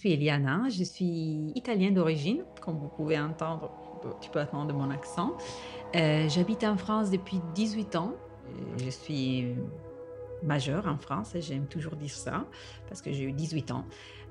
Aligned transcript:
suis 0.00 0.12
Eliana, 0.12 0.62
je 0.70 0.82
suis 0.82 1.52
italienne 1.54 1.92
d'origine, 1.92 2.42
comme 2.62 2.78
vous 2.78 2.88
pouvez 2.88 3.20
entendre, 3.20 3.70
tu 4.22 4.30
peux 4.30 4.38
attendre 4.38 4.72
mon 4.72 4.90
accent. 4.90 5.36
Euh, 5.94 6.26
j'habite 6.26 6.64
en 6.64 6.78
France 6.78 7.10
depuis 7.10 7.38
18 7.54 7.96
ans. 7.96 8.14
Je 8.78 8.88
suis 8.88 9.48
majeure 10.42 10.86
en 10.86 10.96
France 10.96 11.34
et 11.34 11.42
j'aime 11.42 11.66
toujours 11.66 11.96
dire 11.96 12.10
ça 12.10 12.46
parce 12.88 13.02
que 13.02 13.12
j'ai 13.12 13.24
eu 13.24 13.32
18 13.32 13.72
ans 13.72 13.84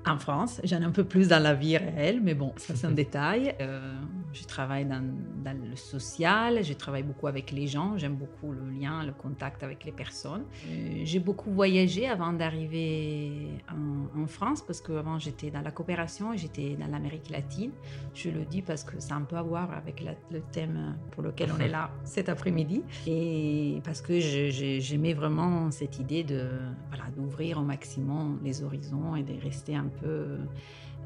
en 0.06 0.18
France. 0.18 0.60
J'en 0.64 0.80
ai 0.80 0.84
un 0.84 0.90
peu 0.90 1.04
plus 1.04 1.28
dans 1.28 1.42
la 1.42 1.54
vie 1.54 1.76
réelle, 1.76 2.20
mais 2.22 2.34
bon, 2.34 2.52
ça 2.56 2.74
c'est 2.74 2.86
un 2.86 2.90
détail. 3.04 3.54
Euh, 3.60 3.94
je 4.32 4.44
travaille 4.44 4.84
dans, 4.84 5.02
dans, 5.44 5.56
le 5.58 5.76
social, 5.76 6.62
je 6.64 6.72
travaille 6.72 7.02
beaucoup 7.02 7.26
avec 7.26 7.50
les 7.50 7.66
gens, 7.66 7.98
j'aime 7.98 8.14
beaucoup 8.14 8.52
le 8.52 8.70
lien, 8.70 9.04
le 9.04 9.12
contact 9.12 9.62
avec 9.62 9.84
les 9.84 9.92
personnes. 9.92 10.44
Euh, 10.68 11.02
j'ai 11.04 11.18
beaucoup 11.18 11.50
voyagé 11.50 12.08
avant 12.08 12.32
d'arriver 12.32 13.48
en, 13.70 14.22
en, 14.22 14.26
France 14.26 14.62
parce 14.62 14.80
qu'avant 14.80 15.18
j'étais 15.18 15.50
dans 15.50 15.62
la 15.62 15.70
coopération 15.70 16.32
et 16.32 16.38
j'étais 16.38 16.76
dans 16.76 16.86
l'Amérique 16.86 17.28
latine. 17.30 17.72
Je 18.14 18.30
le 18.30 18.44
dis 18.44 18.62
parce 18.62 18.84
que 18.84 19.00
ça 19.00 19.14
a 19.14 19.18
un 19.18 19.22
peu 19.22 19.36
à 19.36 19.42
voir 19.42 19.72
avec 19.72 20.02
le 20.30 20.40
thème 20.52 20.96
pour 21.10 21.22
lequel 21.22 21.50
on 21.56 21.60
est 21.60 21.68
là 21.68 21.90
cet 22.04 22.28
après-midi 22.28 22.82
et 23.06 23.80
parce 23.84 24.00
que 24.00 24.18
j'aimais 24.20 25.14
vraiment 25.14 25.70
cette 25.70 25.98
idée 25.98 26.24
de 26.24 26.48
voilà 26.88 27.04
d'ouvrir 27.16 27.58
au 27.58 27.62
maximum 27.62 28.38
les 28.42 28.62
horizons 28.62 29.16
et 29.16 29.22
de 29.22 29.34
rester 29.42 29.76
un 29.76 29.89
peu 29.90 30.38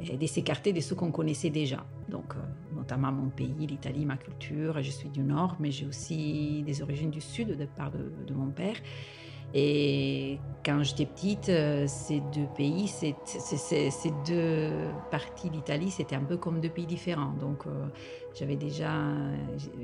et 0.00 0.16
de 0.16 0.26
s'écarter 0.26 0.72
de 0.72 0.80
ce 0.80 0.94
qu'on 0.94 1.10
connaissait 1.10 1.50
déjà. 1.50 1.84
Donc, 2.08 2.34
euh, 2.34 2.74
notamment 2.74 3.12
mon 3.12 3.28
pays, 3.28 3.66
l'Italie, 3.66 4.04
ma 4.04 4.16
culture. 4.16 4.82
Je 4.82 4.90
suis 4.90 5.08
du 5.08 5.22
Nord, 5.22 5.56
mais 5.60 5.70
j'ai 5.70 5.86
aussi 5.86 6.62
des 6.66 6.82
origines 6.82 7.10
du 7.10 7.20
Sud 7.20 7.56
de 7.56 7.64
part 7.64 7.90
de, 7.90 8.34
mon 8.34 8.50
père. 8.50 8.76
Et 9.56 10.38
quand 10.64 10.82
j'étais 10.82 11.06
petite, 11.06 11.48
euh, 11.48 11.84
ces 11.86 12.20
deux 12.34 12.46
pays, 12.56 12.88
ces, 12.88 13.14
deux 14.26 14.72
parties 15.12 15.48
d'Italie, 15.48 15.92
c'était 15.92 16.16
un 16.16 16.24
peu 16.24 16.36
comme 16.36 16.60
deux 16.60 16.70
pays 16.70 16.86
différents. 16.86 17.34
Donc, 17.40 17.66
euh, 17.66 17.86
j'avais 18.34 18.56
déjà 18.56 18.92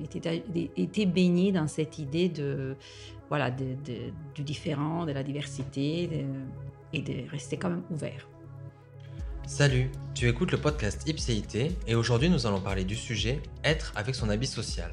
été, 0.02 0.42
été, 0.76 1.06
baignée 1.06 1.52
dans 1.52 1.68
cette 1.68 2.00
idée 2.00 2.28
de, 2.28 2.74
voilà, 3.28 3.52
de, 3.52 3.76
du 4.34 4.42
différent, 4.42 5.06
de 5.06 5.12
la 5.12 5.22
diversité, 5.22 6.26
et 6.92 7.02
de 7.02 7.30
rester 7.30 7.56
quand 7.56 7.70
même 7.70 7.84
ouvert. 7.92 8.26
Salut, 9.50 9.90
tu 10.14 10.28
écoutes 10.28 10.52
le 10.52 10.60
podcast 10.60 11.02
Ipséité 11.08 11.76
et 11.88 11.96
aujourd'hui 11.96 12.30
nous 12.30 12.46
allons 12.46 12.60
parler 12.60 12.84
du 12.84 12.94
sujet 12.94 13.42
Être 13.64 13.92
avec 13.96 14.14
son 14.14 14.30
habit 14.30 14.46
social. 14.46 14.92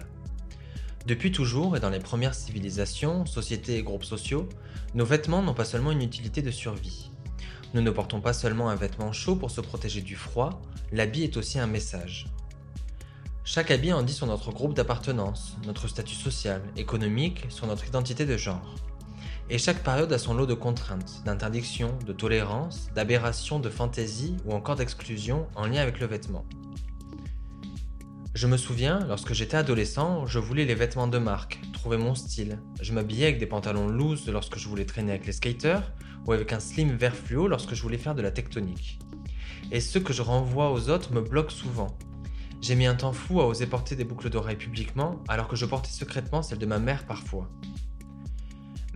Depuis 1.06 1.32
toujours 1.32 1.78
et 1.78 1.80
dans 1.80 1.92
les 1.92 2.00
premières 2.00 2.34
civilisations, 2.34 3.28
sociétés 3.28 3.78
et 3.78 3.84
groupes 3.84 4.04
sociaux, 4.04 4.50
nos 4.96 5.06
vêtements 5.06 5.44
n'ont 5.44 5.54
pas 5.54 5.64
seulement 5.64 5.92
une 5.92 6.02
utilité 6.02 6.42
de 6.42 6.50
survie. 6.50 7.12
Nous 7.76 7.82
ne 7.82 7.92
portons 7.92 8.20
pas 8.20 8.34
seulement 8.34 8.68
un 8.68 8.76
vêtement 8.76 9.12
chaud 9.12 9.36
pour 9.36 9.52
se 9.52 9.62
protéger 9.62 10.02
du 10.02 10.16
froid, 10.16 10.60
l'habit 10.92 11.24
est 11.24 11.38
aussi 11.38 11.60
un 11.60 11.68
message. 11.68 12.26
Chaque 13.44 13.70
habit 13.70 13.94
en 13.94 14.02
dit 14.02 14.12
sur 14.12 14.26
notre 14.26 14.52
groupe 14.52 14.74
d'appartenance, 14.74 15.56
notre 15.68 15.88
statut 15.88 16.16
social, 16.16 16.64
économique, 16.76 17.46
sur 17.50 17.68
notre 17.68 17.86
identité 17.86 18.26
de 18.26 18.38
genre. 18.38 18.74
Et 19.50 19.58
chaque 19.58 19.82
période 19.82 20.12
a 20.12 20.18
son 20.18 20.34
lot 20.34 20.46
de 20.46 20.54
contraintes, 20.54 21.22
d'interdictions, 21.24 21.98
de 22.06 22.12
tolérances, 22.12 22.90
d'aberrations, 22.94 23.60
de 23.60 23.70
fantaisies 23.70 24.36
ou 24.46 24.52
encore 24.52 24.76
d'exclusions 24.76 25.48
en 25.56 25.68
lien 25.68 25.82
avec 25.82 26.02
le 26.02 26.06
vêtement. 26.06 26.44
Je 28.34 28.46
me 28.46 28.58
souviens, 28.58 29.00
lorsque 29.08 29.34
j'étais 29.34 29.56
adolescent, 29.56 30.26
je 30.26 30.38
voulais 30.38 30.66
les 30.66 30.76
vêtements 30.76 31.08
de 31.08 31.18
marque, 31.18 31.62
trouver 31.72 31.98
mon 31.98 32.14
style. 32.14 32.60
Je 32.82 32.92
m'habillais 32.92 33.28
avec 33.28 33.40
des 33.40 33.46
pantalons 33.46 33.88
loose 33.88 34.28
lorsque 34.28 34.58
je 34.58 34.68
voulais 34.68 34.86
traîner 34.86 35.12
avec 35.12 35.26
les 35.26 35.32
skaters, 35.32 35.94
ou 36.26 36.34
avec 36.34 36.52
un 36.52 36.60
slim 36.60 36.92
vert 36.98 37.16
fluo 37.16 37.48
lorsque 37.48 37.74
je 37.74 37.82
voulais 37.82 37.98
faire 37.98 38.16
de 38.16 38.22
la 38.22 38.32
tectonique. 38.32 39.00
Et 39.72 39.80
ce 39.80 39.98
que 39.98 40.12
je 40.12 40.22
renvoie 40.22 40.72
aux 40.72 40.90
autres 40.90 41.14
me 41.14 41.22
bloque 41.22 41.52
souvent. 41.52 41.98
J'ai 42.62 42.76
mis 42.76 42.86
un 42.86 42.96
temps 42.96 43.14
fou 43.14 43.40
à 43.40 43.48
oser 43.48 43.66
porter 43.66 43.96
des 43.96 44.04
boucles 44.04 44.30
d'oreilles 44.30 44.58
publiquement, 44.58 45.24
alors 45.30 45.48
que 45.48 45.56
je 45.56 45.66
portais 45.66 45.92
secrètement 45.92 46.42
celles 46.42 46.60
de 46.60 46.66
ma 46.66 46.80
mère 46.80 47.06
parfois. 47.06 47.50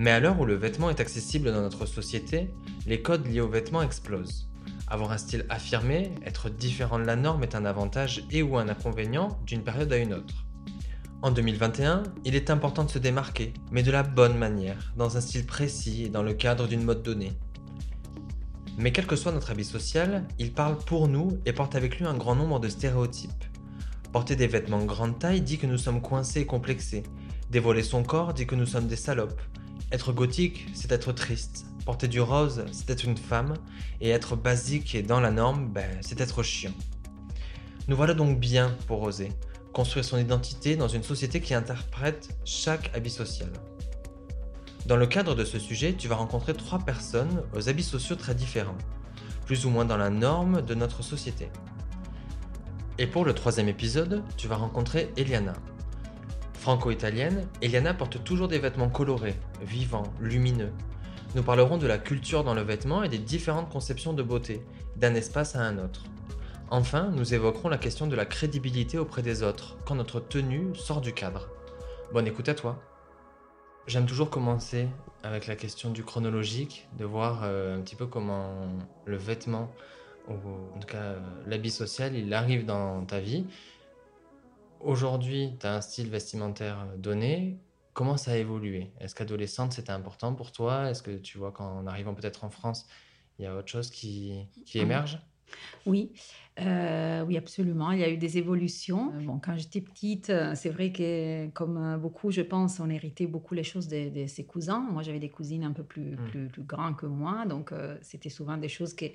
Mais 0.02 0.10
à 0.10 0.20
l'heure 0.20 0.40
où 0.40 0.46
le 0.46 0.56
vêtement 0.56 0.90
est 0.90 1.00
accessible 1.00 1.54
dans 1.54 1.62
notre 1.62 1.86
société, 1.86 2.50
les 2.88 3.04
codes 3.04 3.28
liés 3.28 3.40
au 3.40 3.48
vêtement 3.48 3.84
explosent. 3.84 4.50
Avoir 4.88 5.12
un 5.12 5.20
style 5.20 5.46
affirmé, 5.48 6.12
être 6.26 6.50
différent 6.50 6.98
de 6.98 7.04
la 7.04 7.16
norme 7.16 7.44
est 7.44 7.54
un 7.54 7.66
avantage 7.66 8.24
et 8.32 8.42
ou 8.42 8.58
un 8.58 8.68
inconvénient 8.68 9.38
d'une 9.46 9.62
période 9.62 9.94
à 9.94 9.98
une 9.98 10.16
autre. 10.16 10.48
En 11.22 11.30
2021, 11.30 12.02
il 12.26 12.34
est 12.34 12.50
important 12.50 12.84
de 12.84 12.90
se 12.90 12.98
démarquer, 12.98 13.54
mais 13.72 13.84
de 13.84 13.92
la 13.92 14.02
bonne 14.02 14.40
manière, 14.40 14.92
dans 14.98 15.18
un 15.18 15.22
style 15.22 15.46
précis 15.46 16.06
et 16.06 16.10
dans 16.10 16.24
le 16.24 16.34
cadre 16.34 16.68
d'une 16.68 16.84
mode 16.84 17.04
donnée. 17.04 17.34
Mais 18.80 18.92
quel 18.92 19.06
que 19.06 19.16
soit 19.16 19.32
notre 19.32 19.52
habit 19.52 19.66
social, 19.66 20.28
il 20.40 20.52
parle 20.52 20.80
pour 20.80 21.10
nous 21.10 21.38
et 21.46 21.54
porte 21.54 21.76
avec 21.76 22.00
lui 22.00 22.08
un 22.08 22.18
grand 22.18 22.36
nombre 22.36 22.60
de 22.60 22.70
stéréotypes. 22.70 23.46
Porter 24.12 24.36
des 24.36 24.48
vêtements 24.48 24.84
grande 24.84 25.20
taille 25.20 25.42
dit 25.42 25.60
que 25.60 25.68
nous 25.68 25.78
sommes 25.78 26.02
coincés 26.02 26.40
et 26.40 26.46
complexés. 26.48 27.04
Dévoiler 27.52 27.84
son 27.84 28.02
corps 28.02 28.34
dit 28.34 28.48
que 28.48 28.56
nous 28.56 28.66
sommes 28.66 28.88
des 28.88 28.96
salopes. 28.96 29.40
Être 29.92 30.14
gothique, 30.14 30.68
c'est 30.74 30.92
être 30.92 31.12
triste. 31.12 31.66
Porter 31.86 32.08
du 32.08 32.22
rose, 32.22 32.64
c'est 32.72 32.90
être 32.90 33.04
une 33.04 33.18
femme. 33.18 33.56
Et 34.00 34.10
être 34.10 34.36
basique 34.36 34.96
et 34.96 35.04
dans 35.04 35.20
la 35.20 35.32
norme, 35.32 35.68
ben, 35.68 35.98
c'est 36.02 36.22
être 36.22 36.44
chiant. 36.44 36.74
Nous 37.88 37.96
voilà 37.96 38.14
donc 38.14 38.40
bien 38.40 38.76
pour 38.88 39.02
oser. 39.02 39.34
Construire 39.74 40.06
son 40.06 40.18
identité 40.18 40.76
dans 40.76 40.88
une 40.88 41.04
société 41.04 41.42
qui 41.42 41.54
interprète 41.54 42.38
chaque 42.46 42.96
habit 42.96 43.10
social. 43.10 43.50
Dans 44.86 44.98
le 44.98 45.08
cadre 45.08 45.36
de 45.36 45.46
ce 45.46 45.60
sujet, 45.60 45.94
tu 45.94 46.08
vas 46.08 46.16
rencontrer 46.16 46.54
trois 46.54 46.80
personnes 46.80 47.44
aux 47.56 47.70
habits 47.70 47.84
sociaux 47.84 48.16
très 48.16 48.34
différents, 48.34 48.78
plus 49.46 49.66
ou 49.66 49.70
moins 49.70 49.86
dans 49.86 49.98
la 49.98 50.10
norme 50.10 50.62
de 50.62 50.74
notre 50.74 51.04
société. 51.04 51.50
Et 52.98 53.08
pour 53.08 53.26
le 53.26 53.34
troisième 53.34 53.68
épisode, 53.68 54.24
tu 54.38 54.48
vas 54.48 54.56
rencontrer 54.56 55.12
Eliana, 55.18 55.54
Franco-italienne, 56.62 57.48
Eliana 57.64 57.92
porte 57.96 58.24
toujours 58.24 58.48
des 58.48 58.60
vêtements 58.60 58.92
colorés, 58.92 59.34
vivants, 59.64 60.14
lumineux. 60.20 60.72
Nous 61.34 61.42
parlerons 61.42 61.80
de 61.80 61.88
la 61.88 61.98
culture 61.98 62.44
dans 62.44 62.54
le 62.54 62.62
vêtement 62.62 63.02
et 63.02 63.10
des 63.10 63.18
différentes 63.18 63.72
conceptions 63.72 64.14
de 64.14 64.22
beauté, 64.22 64.64
d'un 64.96 65.16
espace 65.16 65.56
à 65.56 65.62
un 65.62 65.80
autre. 65.80 66.04
Enfin, 66.70 67.10
nous 67.16 67.34
évoquerons 67.34 67.68
la 67.68 67.80
question 67.80 68.06
de 68.06 68.16
la 68.16 68.26
crédibilité 68.26 69.00
auprès 69.00 69.24
des 69.24 69.42
autres, 69.42 69.76
quand 69.88 69.96
notre 69.96 70.20
tenue 70.20 70.76
sort 70.76 71.02
du 71.02 71.14
cadre. 71.14 71.50
Bonne 72.14 72.28
écoute 72.28 72.48
à 72.48 72.54
toi. 72.54 72.80
J'aime 73.88 74.06
toujours 74.06 74.30
commencer 74.30 74.88
avec 75.24 75.48
la 75.48 75.56
question 75.56 75.90
du 75.90 76.04
chronologique, 76.04 76.88
de 77.00 77.06
voir 77.06 77.42
euh, 77.42 77.80
un 77.80 77.82
petit 77.82 77.96
peu 77.96 78.06
comment 78.06 78.54
le 79.06 79.18
vêtement, 79.18 79.72
ou 80.30 80.34
en 80.76 80.80
tout 80.80 80.88
cas 80.88 80.98
euh, 80.98 81.20
l'habit 81.48 81.72
social, 81.72 82.16
il 82.16 82.32
arrive 82.36 82.68
dans 82.68 83.04
ta 83.04 83.20
vie 83.20 83.48
Aujourd'hui, 84.84 85.58
tu 85.60 85.66
as 85.66 85.76
un 85.76 85.82
style 85.82 86.10
vestimentaire 86.10 86.80
euh, 86.80 86.98
donné. 86.98 87.60
Comment 87.94 88.18
ça 88.18 88.32
a 88.32 88.36
évolué? 88.38 88.92
Est-ce 89.00 89.16
qu'adolescente, 89.16 89.74
c'était 89.74 89.92
important 89.92 90.34
pour 90.34 90.52
toi? 90.52 90.90
Est-ce 90.90 91.04
que 91.04 91.18
tu 91.18 91.38
vois 91.38 91.52
qu'en 91.52 91.86
arrivant 91.88 92.14
peut-être 92.14 92.44
en 92.44 92.50
France, 92.50 92.88
il 93.38 93.44
y 93.44 93.48
a 93.48 93.56
autre 93.56 93.68
chose 93.68 93.90
qui, 93.90 94.48
qui 94.66 94.80
mmh. 94.80 94.82
émerge? 94.82 95.20
Oui, 95.86 96.12
euh, 96.60 97.24
oui, 97.26 97.38
absolument. 97.38 97.92
Il 97.92 98.00
y 98.00 98.04
a 98.04 98.10
eu 98.10 98.18
des 98.18 98.38
évolutions. 98.38 99.14
Euh, 99.16 99.24
bon, 99.24 99.40
quand 99.40 99.58
j'étais 99.58 99.80
petite, 99.80 100.30
euh, 100.30 100.52
c'est 100.54 100.70
vrai 100.70 100.92
que, 100.92 101.48
comme 101.50 101.98
beaucoup, 101.98 102.30
je 102.30 102.42
pense, 102.42 102.80
on 102.80 102.90
héritait 102.90 103.26
beaucoup 103.26 103.54
les 103.54 103.64
choses 103.64 103.88
de, 103.88 104.26
ses 104.28 104.44
cousins. 104.44 104.86
Moi, 104.92 105.02
j'avais 105.02 105.20
des 105.20 105.30
cousines 105.30 105.64
un 105.64 105.72
peu 105.72 105.84
plus, 105.84 106.12
mmh. 106.12 106.30
plus, 106.30 106.48
plus 106.48 106.64
grands 106.64 106.94
que 106.94 107.06
moi, 107.06 107.46
donc 107.46 107.74
c'était 108.02 108.30
souvent 108.30 108.58
des 108.58 108.68
choses 108.68 108.94
que 108.94 109.06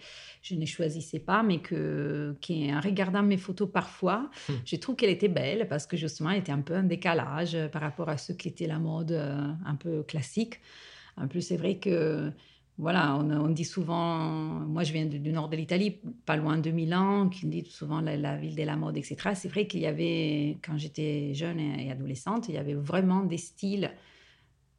je 0.43 0.55
ne 0.55 0.65
choisissais 0.65 1.19
pas, 1.19 1.43
mais 1.43 1.59
que, 1.59 2.35
en 2.51 2.81
regardant 2.81 3.23
mes 3.23 3.37
photos 3.37 3.69
parfois, 3.71 4.31
mmh. 4.49 4.53
je 4.65 4.77
trouve 4.77 4.97
qu'elle 4.97 5.11
était 5.11 5.29
belle 5.29 5.69
parce 5.69 5.87
que 5.87 5.97
justement, 5.97 6.31
elle 6.31 6.41
était 6.41 6.53
un 6.53 6.63
peu 6.63 6.75
un 6.75 6.85
décalage 6.85 7.57
par 7.71 7.83
rapport 7.83 8.09
à 8.09 8.17
ce 8.17 8.33
qui 8.33 8.49
était 8.49 8.67
la 8.67 8.79
mode 8.79 9.13
un 9.13 9.75
peu 9.77 10.03
classique. 10.03 10.61
En 11.19 11.29
plus, 11.29 11.43
c'est 11.43 11.57
vrai 11.57 11.79
que 11.79 12.31
voilà, 12.79 13.17
on, 13.17 13.49
dit 13.49 13.65
souvent, 13.65 14.19
moi 14.19 14.83
je 14.83 14.93
viens 14.93 15.07
du, 15.07 15.33
nord 15.33 15.49
de 15.49 15.57
l'Italie, 15.57 15.99
pas 16.27 16.37
loin 16.37 16.59
de 16.59 16.71
Milan, 16.71 17.31
qui 17.31 17.47
dit 17.47 17.65
souvent 17.71 18.03
la, 18.03 18.37
ville 18.37 18.55
de 18.55 18.63
la 18.65 18.77
mode, 18.77 18.99
etc. 18.99 19.31
C'est 19.35 19.49
vrai 19.49 19.67
qu'il 19.67 19.81
y 19.81 19.87
avait, 19.87 20.59
quand 20.63 20.77
j'étais 20.77 21.33
jeune 21.33 21.59
et, 21.59 21.91
adolescente, 21.91 22.49
il 22.51 22.55
y 22.55 22.59
avait 22.59 22.75
vraiment 22.75 23.25
des 23.25 23.39
styles, 23.39 23.91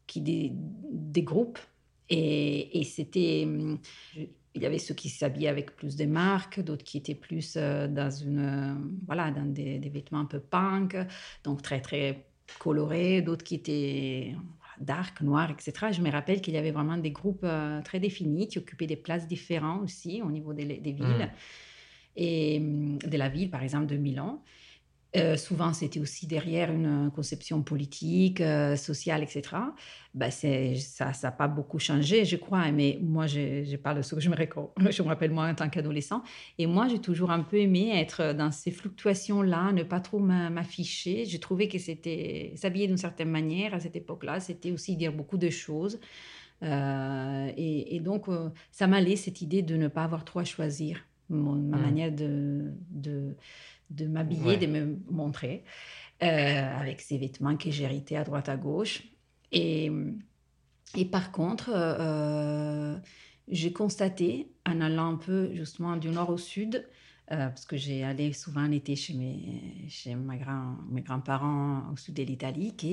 qui, 0.05 0.21
des, 0.21 0.51
des 0.53 1.23
groupes, 1.23 1.59
et, 2.09 2.83
c'était, 2.85 3.41
il 3.41 4.61
y 4.61 4.65
avait 4.65 4.77
ceux 4.77 4.93
qui 4.93 5.09
s'habillaient 5.09 5.49
avec 5.49 5.75
plus 5.75 5.95
de 5.95 6.05
marques, 6.05 6.61
d'autres 6.61 6.85
qui 6.85 6.97
étaient 6.99 7.15
plus 7.15 7.55
euh, 7.57 7.87
dans 7.87 8.11
une, 8.11 8.99
voilà, 9.07 9.31
dans 9.31 9.45
des, 9.45 9.79
des, 9.79 9.89
vêtements 9.89 10.19
un 10.19 10.25
peu 10.25 10.39
punk, 10.39 10.95
donc 11.43 11.61
très 11.63 11.81
très 11.81 12.27
colorés, 12.59 13.21
d'autres 13.21 13.43
qui 13.43 13.55
étaient 13.55 14.35
dark, 14.79 15.21
noir, 15.21 15.51
etc. 15.51 15.91
Je 15.91 16.01
me 16.01 16.11
rappelle 16.11 16.41
qu'il 16.41 16.53
y 16.53 16.57
avait 16.57 16.71
vraiment 16.71 16.97
des 16.97 17.11
groupes 17.11 17.43
euh, 17.43 17.81
très 17.81 17.99
définis 17.99 18.47
qui 18.47 18.57
occupaient 18.57 18.87
des 18.87 18.95
places 18.95 19.27
différentes 19.27 19.83
aussi 19.83 20.21
au 20.21 20.31
niveau 20.31 20.53
des, 20.53 20.65
villes. 20.65 21.03
Mm. 21.05 21.29
Et 22.15 22.59
mm, 22.59 22.97
de 22.99 23.17
la 23.17 23.29
ville, 23.29 23.49
par 23.49 23.63
exemple, 23.63 23.87
de 23.87 23.97
Milan. 23.97 24.43
Euh, 25.17 25.37
souvent, 25.37 25.73
c'était 25.73 25.99
aussi 25.99 26.27
derrière 26.27 26.71
une 26.71 27.11
conception 27.13 27.61
politique, 27.61 28.41
euh, 28.41 28.75
sociale, 28.75 29.23
etc. 29.23 29.41
Ben, 30.13 30.31
ça 30.31 31.11
n'a 31.23 31.31
pas 31.31 31.47
beaucoup 31.47 31.79
changé, 31.79 32.25
je 32.25 32.35
crois. 32.35 32.71
Mais 32.71 32.99
moi, 33.01 33.27
je, 33.27 33.63
je 33.63 33.75
parle 33.77 33.97
de 33.97 34.01
ce 34.01 34.15
que 34.15 34.21
je 34.21 34.29
me, 34.29 34.35
je 34.91 35.03
me 35.03 35.07
rappelle 35.07 35.31
moi 35.31 35.47
en 35.47 35.55
tant 35.55 35.69
qu'adolescent. 35.69 36.23
Et 36.57 36.67
moi, 36.67 36.87
j'ai 36.87 36.99
toujours 36.99 37.31
un 37.31 37.41
peu 37.41 37.57
aimé 37.57 37.91
être 37.93 38.33
dans 38.33 38.51
ces 38.51 38.71
fluctuations-là, 38.71 39.71
ne 39.71 39.83
pas 39.83 39.99
trop 39.99 40.19
m'afficher. 40.19 41.25
J'ai 41.25 41.39
trouvé 41.39 41.67
que 41.67 41.77
c'était 41.77 42.53
s'habiller 42.55 42.87
d'une 42.87 42.97
certaine 42.97 43.29
manière 43.29 43.73
à 43.73 43.79
cette 43.79 43.95
époque-là, 43.95 44.39
c'était 44.39 44.71
aussi 44.71 44.95
dire 44.95 45.13
beaucoup 45.13 45.37
de 45.37 45.49
choses. 45.49 45.99
Euh, 46.63 47.51
et, 47.55 47.99
donc, 47.99 48.25
ça 48.71 48.87
m'allait 48.87 49.15
cette 49.15 49.41
idée 49.41 49.61
de 49.61 49.75
ne 49.75 49.87
pas 49.87 50.03
avoir 50.03 50.25
trop 50.25 50.39
à 50.39 50.43
choisir 50.43 51.05
ma 51.29 51.51
mmh. 51.51 51.81
manière 51.81 52.11
de, 52.11 52.71
de 52.89 53.35
de 53.89 54.07
m'habiller, 54.07 54.57
de 54.57 54.67
me 54.67 54.99
montrer, 55.09 55.63
euh, 56.23 56.79
avec 56.79 57.01
ces 57.01 57.17
vêtements 57.17 57.57
que 57.57 57.71
j'ai 57.71 57.83
hérités 57.83 58.17
à 58.17 58.23
droite 58.23 58.49
à 58.49 58.57
gauche. 58.57 59.03
Et, 59.51 59.91
et 60.95 61.05
par 61.05 61.31
contre, 61.31 61.69
euh, 61.73 62.97
j'ai 63.47 63.71
constaté, 63.71 64.51
en 64.65 64.81
allant 64.81 65.13
un 65.13 65.17
peu 65.17 65.53
justement 65.53 65.95
du 65.95 66.09
nord 66.09 66.29
au 66.29 66.37
sud, 66.37 66.87
euh, 67.31 67.47
parce 67.49 67.65
que 67.65 67.77
j'ai 67.77 68.03
allé 68.03 68.33
souvent 68.33 68.63
en 68.63 68.71
été 68.71 68.95
chez 68.95 69.13
mes, 69.13 69.85
chez 69.89 70.15
ma 70.15 70.37
grand, 70.37 70.77
mes 70.89 71.01
grands-parents 71.01 71.83
au 71.91 71.97
sud 71.97 72.15
de 72.15 72.23
l'Italie, 72.23 72.75
que 72.75 72.85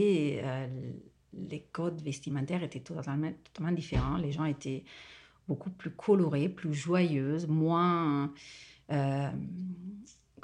les 1.33 1.61
codes 1.73 2.01
vestimentaires 2.03 2.63
étaient 2.63 2.81
totalement, 2.81 3.33
totalement 3.45 3.73
différents. 3.73 4.17
Les 4.17 4.33
gens 4.33 4.45
étaient 4.45 4.85
beaucoup 5.49 5.71
plus 5.71 5.91
colorés, 5.91 6.49
plus 6.49 6.75
joyeuses, 6.75 7.49
moins 7.49 8.33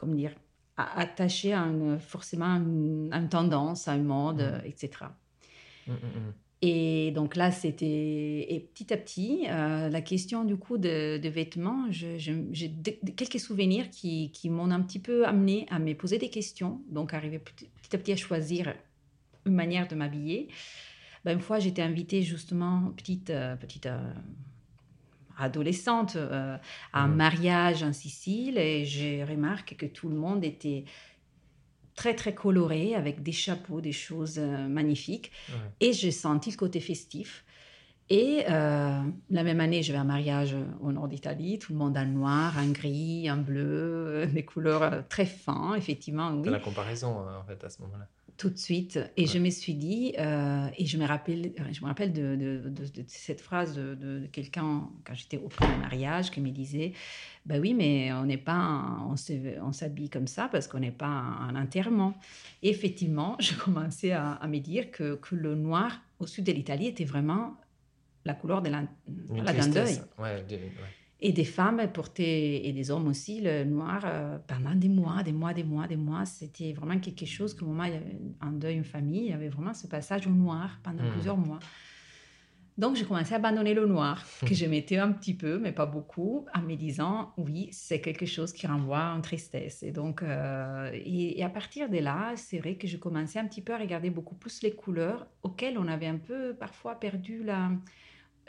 comment 0.00 0.14
dire, 0.14 0.32
attaché 0.79 1.52
à 1.52 1.69
forcément 1.99 2.55
à 2.55 2.56
une, 2.56 3.29
tendance, 3.31 3.87
à 3.87 3.97
une 3.97 4.05
mode, 4.05 4.41
mmh. 4.41 4.67
etc. 4.67 4.91
Mmh, 5.87 5.93
mmh, 5.93 6.32
et 6.62 7.11
donc 7.12 7.37
là, 7.37 7.50
c'était. 7.50 8.47
Et 8.49 8.61
petit 8.61 8.93
à 8.93 8.97
petit, 8.97 9.47
euh, 9.49 9.91
la 9.91 10.00
question 10.00 10.44
du 10.44 10.56
coup 10.56 10.79
de, 10.79 11.20
vêtements, 11.29 11.87
j'ai 11.91 12.75
quelques 13.17 13.41
souvenirs 13.41 13.91
qui, 13.91 14.31
qui 14.32 14.49
m'ont 14.49 14.70
un 14.70 14.81
petit 14.81 14.99
peu 14.99 15.26
amené 15.26 15.67
à 15.70 15.79
me 15.79 15.93
poser 15.94 16.17
des 16.17 16.31
questions, 16.31 16.81
donc 16.88 17.12
arriver 17.12 17.38
petit, 17.38 17.69
à 17.93 17.99
petit 17.99 18.12
à 18.12 18.17
choisir 18.17 18.75
une 19.44 19.55
manière 19.55 19.87
de 19.87 19.94
m'habiller. 19.94 20.49
Ben, 21.26 21.35
une 21.35 21.41
fois, 21.41 21.58
j'étais 21.58 21.82
invitée 21.82 22.23
justement, 22.23 22.93
petite, 22.97 23.29
euh, 23.29 23.55
petite 23.56 23.85
euh, 23.85 24.12
adolescente 25.42 26.16
euh, 26.16 26.56
à 26.92 27.02
un 27.02 27.08
mariage 27.08 27.82
en 27.82 27.92
Sicile 27.92 28.58
et 28.58 28.84
je 28.84 29.28
remarque 29.28 29.76
que 29.76 29.87
tout 29.87 30.08
le 30.08 30.16
monde 30.16 30.44
était 30.44 30.84
très 31.94 32.14
très 32.14 32.34
coloré 32.34 32.94
avec 32.94 33.22
des 33.22 33.32
chapeaux, 33.32 33.81
des 33.81 33.92
choses 33.92 34.38
euh, 34.38 34.69
magnifiques 34.69 35.32
et 35.81 35.92
j'ai 35.92 36.10
senti 36.10 36.50
le 36.50 36.56
côté 36.56 36.81
festif. 36.81 37.44
Et 38.12 38.44
euh, 38.50 39.02
la 39.31 39.44
même 39.44 39.60
année, 39.60 39.84
je 39.84 39.92
vais 39.92 39.98
à 39.98 40.00
un 40.00 40.04
mariage 40.04 40.56
au 40.81 40.90
nord 40.90 41.06
d'Italie, 41.06 41.60
tout 41.60 41.72
le 41.72 41.78
monde 41.78 41.96
en 41.96 42.06
noir, 42.06 42.54
en 42.58 42.69
gris, 42.70 43.31
en 43.31 43.37
bleu, 43.37 44.26
des 44.26 44.44
couleurs 44.44 45.06
très 45.08 45.26
fins, 45.26 45.75
effectivement. 45.76 46.32
Oui. 46.32 46.50
la 46.50 46.58
comparaison 46.58 47.20
en 47.20 47.44
fait 47.44 47.62
à 47.62 47.70
ce 47.70 47.81
moment-là 47.82 48.08
tout 48.40 48.48
de 48.48 48.56
suite. 48.56 48.98
Et 49.19 49.26
je 49.26 49.38
me 49.38 49.50
suis 49.50 49.75
dit, 49.75 50.14
euh, 50.19 50.66
et 50.78 50.87
je 50.87 50.96
me 50.96 51.04
rappelle, 51.04 51.52
je 51.70 51.82
me 51.82 51.87
rappelle 51.87 52.10
de, 52.10 52.37
de, 52.37 53.04
cette 53.06 53.42
phrase 53.42 53.76
de, 53.76 54.26
quelqu'un 54.32 54.88
quand 55.04 55.14
j'étais 55.14 55.37
au 55.37 55.48
premier 55.48 55.76
mariage 55.76 56.31
qui 56.31 56.40
me 56.40 56.48
disait, 56.48 56.94
bah 57.44 57.56
oui, 57.60 57.75
mais 57.75 58.10
on 58.14 58.25
n'est 58.25 58.38
pas, 58.38 58.98
on 59.06 59.72
s'habille 59.72 60.08
comme 60.08 60.26
ça 60.26 60.48
parce 60.50 60.69
qu'on 60.69 60.81
n'est 60.81 60.90
pas 60.90 61.06
un, 61.06 61.54
enterrement. 61.54 62.14
Et 62.62 62.70
effectivement, 62.70 63.37
je 63.40 63.52
commençais 63.54 64.12
à, 64.12 64.32
à 64.32 64.48
me 64.48 64.58
dire 64.58 64.90
que, 64.90 65.16
que, 65.16 65.34
le 65.34 65.54
noir 65.54 66.00
au 66.19 66.26
sud 66.26 66.44
de 66.44 66.52
l'Italie 66.52 66.87
était 66.87 67.04
vraiment 67.04 67.58
la 68.25 68.32
couleur 68.32 68.62
de 68.62 68.70
la, 68.70 68.84
d'un 69.06 69.69
deuil. 69.69 70.00
Ouais, 70.19 70.42
et 71.22 71.32
des 71.32 71.44
femmes 71.44 71.87
portaient, 71.93 72.67
et 72.67 72.72
des 72.72 72.90
hommes 72.90 73.08
aussi, 73.08 73.40
le 73.40 73.64
noir 73.64 74.02
euh, 74.05 74.38
pendant 74.46 74.75
des 74.75 74.88
mois, 74.88 75.22
des 75.22 75.32
mois, 75.32 75.52
des 75.52 75.64
mois, 75.64 75.87
des 75.87 75.96
mois. 75.96 76.25
C'était 76.25 76.72
vraiment 76.72 76.99
quelque 76.99 77.26
chose 77.26 77.52
que, 77.55 77.64
moment 77.64 77.84
il 77.84 77.93
y 77.93 77.96
avait 77.96 78.17
un 78.40 78.52
deuil, 78.52 78.76
une 78.76 78.84
famille, 78.84 79.25
il 79.25 79.31
y 79.31 79.32
avait 79.32 79.49
vraiment 79.49 79.75
ce 79.75 79.87
passage 79.87 80.26
au 80.26 80.31
noir 80.31 80.81
pendant 80.82 81.05
hmm. 81.05 81.12
plusieurs 81.12 81.37
mois. 81.37 81.58
Donc, 82.78 82.96
j'ai 82.96 83.05
commencé 83.05 83.34
à 83.34 83.37
abandonner 83.37 83.75
le 83.75 83.84
noir, 83.84 84.25
que 84.46 84.55
je 84.55 84.64
mettais 84.64 84.96
un 84.96 85.12
petit 85.12 85.34
peu, 85.34 85.58
mais 85.58 85.72
pas 85.72 85.84
beaucoup, 85.84 86.46
en 86.55 86.62
me 86.62 86.75
disant, 86.76 87.34
oui, 87.37 87.69
c'est 87.73 88.00
quelque 88.00 88.25
chose 88.25 88.55
qui 88.55 88.66
renvoie 88.66 89.12
en 89.14 89.20
tristesse. 89.20 89.82
Et 89.82 89.90
donc, 89.90 90.23
euh, 90.23 90.90
et, 90.94 91.44
à 91.44 91.50
partir 91.50 91.90
de 91.90 91.99
là, 91.99 92.32
c'est 92.37 92.58
vrai 92.58 92.76
que 92.76 92.87
je 92.87 92.96
commençais 92.96 93.38
un 93.38 93.46
petit 93.46 93.61
peu 93.61 93.75
à 93.75 93.78
regarder 93.78 94.08
beaucoup 94.08 94.34
plus 94.34 94.62
les 94.62 94.73
couleurs 94.73 95.26
auxquelles 95.43 95.76
on 95.76 95.88
avait 95.88 96.06
un 96.06 96.16
peu 96.16 96.55
parfois 96.55 96.99
perdu 96.99 97.43
la, 97.44 97.70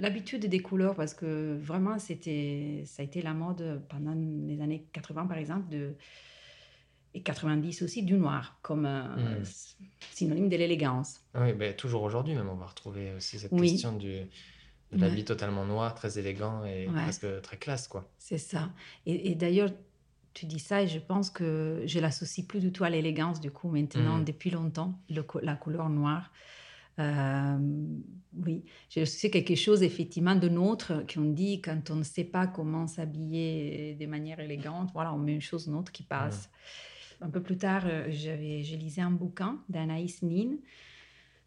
l'habitude 0.01 0.47
des 0.47 0.59
couleurs 0.59 0.95
parce 0.95 1.13
que 1.13 1.57
vraiment 1.61 1.99
c'était 1.99 2.83
ça 2.85 3.01
a 3.01 3.05
été 3.05 3.21
la 3.21 3.33
mode 3.33 3.81
pendant 3.87 4.13
les 4.13 4.59
années 4.61 4.85
80 4.93 5.27
par 5.27 5.37
exemple 5.37 5.69
de 5.69 5.93
et 7.13 7.21
90 7.21 7.81
aussi 7.81 8.03
du 8.03 8.13
noir 8.13 8.57
comme 8.61 8.87
hmm. 8.87 9.43
synonyme 10.13 10.47
de 10.47 10.55
l'élégance. 10.55 11.19
Ah 11.33 11.43
oui, 11.43 11.53
ben, 11.53 11.75
toujours 11.75 12.03
aujourd'hui 12.03 12.35
même 12.35 12.49
on 12.49 12.55
va 12.55 12.65
retrouver 12.65 13.13
aussi 13.13 13.39
cette 13.39 13.55
question 13.55 13.93
du 13.93 14.21
de 14.91 14.99
l'habit 14.99 15.23
totalement 15.23 15.65
noir, 15.65 15.95
très 15.95 16.19
élégant 16.19 16.65
et 16.65 16.89
presque 16.93 17.41
très 17.41 17.55
classe 17.55 17.87
quoi. 17.87 18.09
C'est 18.17 18.37
ça. 18.37 18.69
Et, 19.05 19.35
d'ailleurs 19.35 19.69
tu 20.33 20.45
dis 20.45 20.59
ça 20.59 20.81
et 20.81 20.87
je 20.87 20.99
pense 20.99 21.29
que 21.29 21.83
je 21.85 21.99
l'associe 21.99 22.47
plus 22.47 22.61
du 22.61 22.71
tout 22.71 22.85
à 22.85 22.89
l'élégance 22.89 23.41
du 23.41 23.51
coup 23.51 23.69
maintenant 23.69 24.17
hmm. 24.17 24.25
depuis 24.25 24.49
longtemps 24.49 24.99
le, 25.09 25.25
la 25.43 25.55
couleur 25.55 25.89
noire. 25.89 26.31
Euh, 26.99 27.57
oui, 28.45 28.63
c'est 28.89 29.29
quelque 29.29 29.55
chose 29.55 29.83
effectivement 29.83 30.35
de 30.35 30.49
nôtre 30.49 31.03
qu'on 31.11 31.25
dit 31.25 31.61
quand 31.61 31.89
on 31.89 31.95
ne 31.95 32.03
sait 32.03 32.23
pas 32.23 32.47
comment 32.47 32.87
s'habiller 32.87 33.95
de 33.95 34.05
manière 34.05 34.39
élégante. 34.39 34.89
Voilà, 34.93 35.13
on 35.13 35.17
met 35.17 35.33
une 35.33 35.41
chose 35.41 35.67
nôtre 35.67 35.91
qui 35.91 36.03
passe. 36.03 36.49
Un 37.21 37.29
peu 37.29 37.41
plus 37.41 37.57
tard, 37.57 37.83
euh, 37.85 38.07
j'avais, 38.09 38.63
je 38.63 38.75
lisais 38.75 39.01
un 39.01 39.11
bouquin 39.11 39.61
d'Anaïs 39.69 40.23
Nin, 40.23 40.57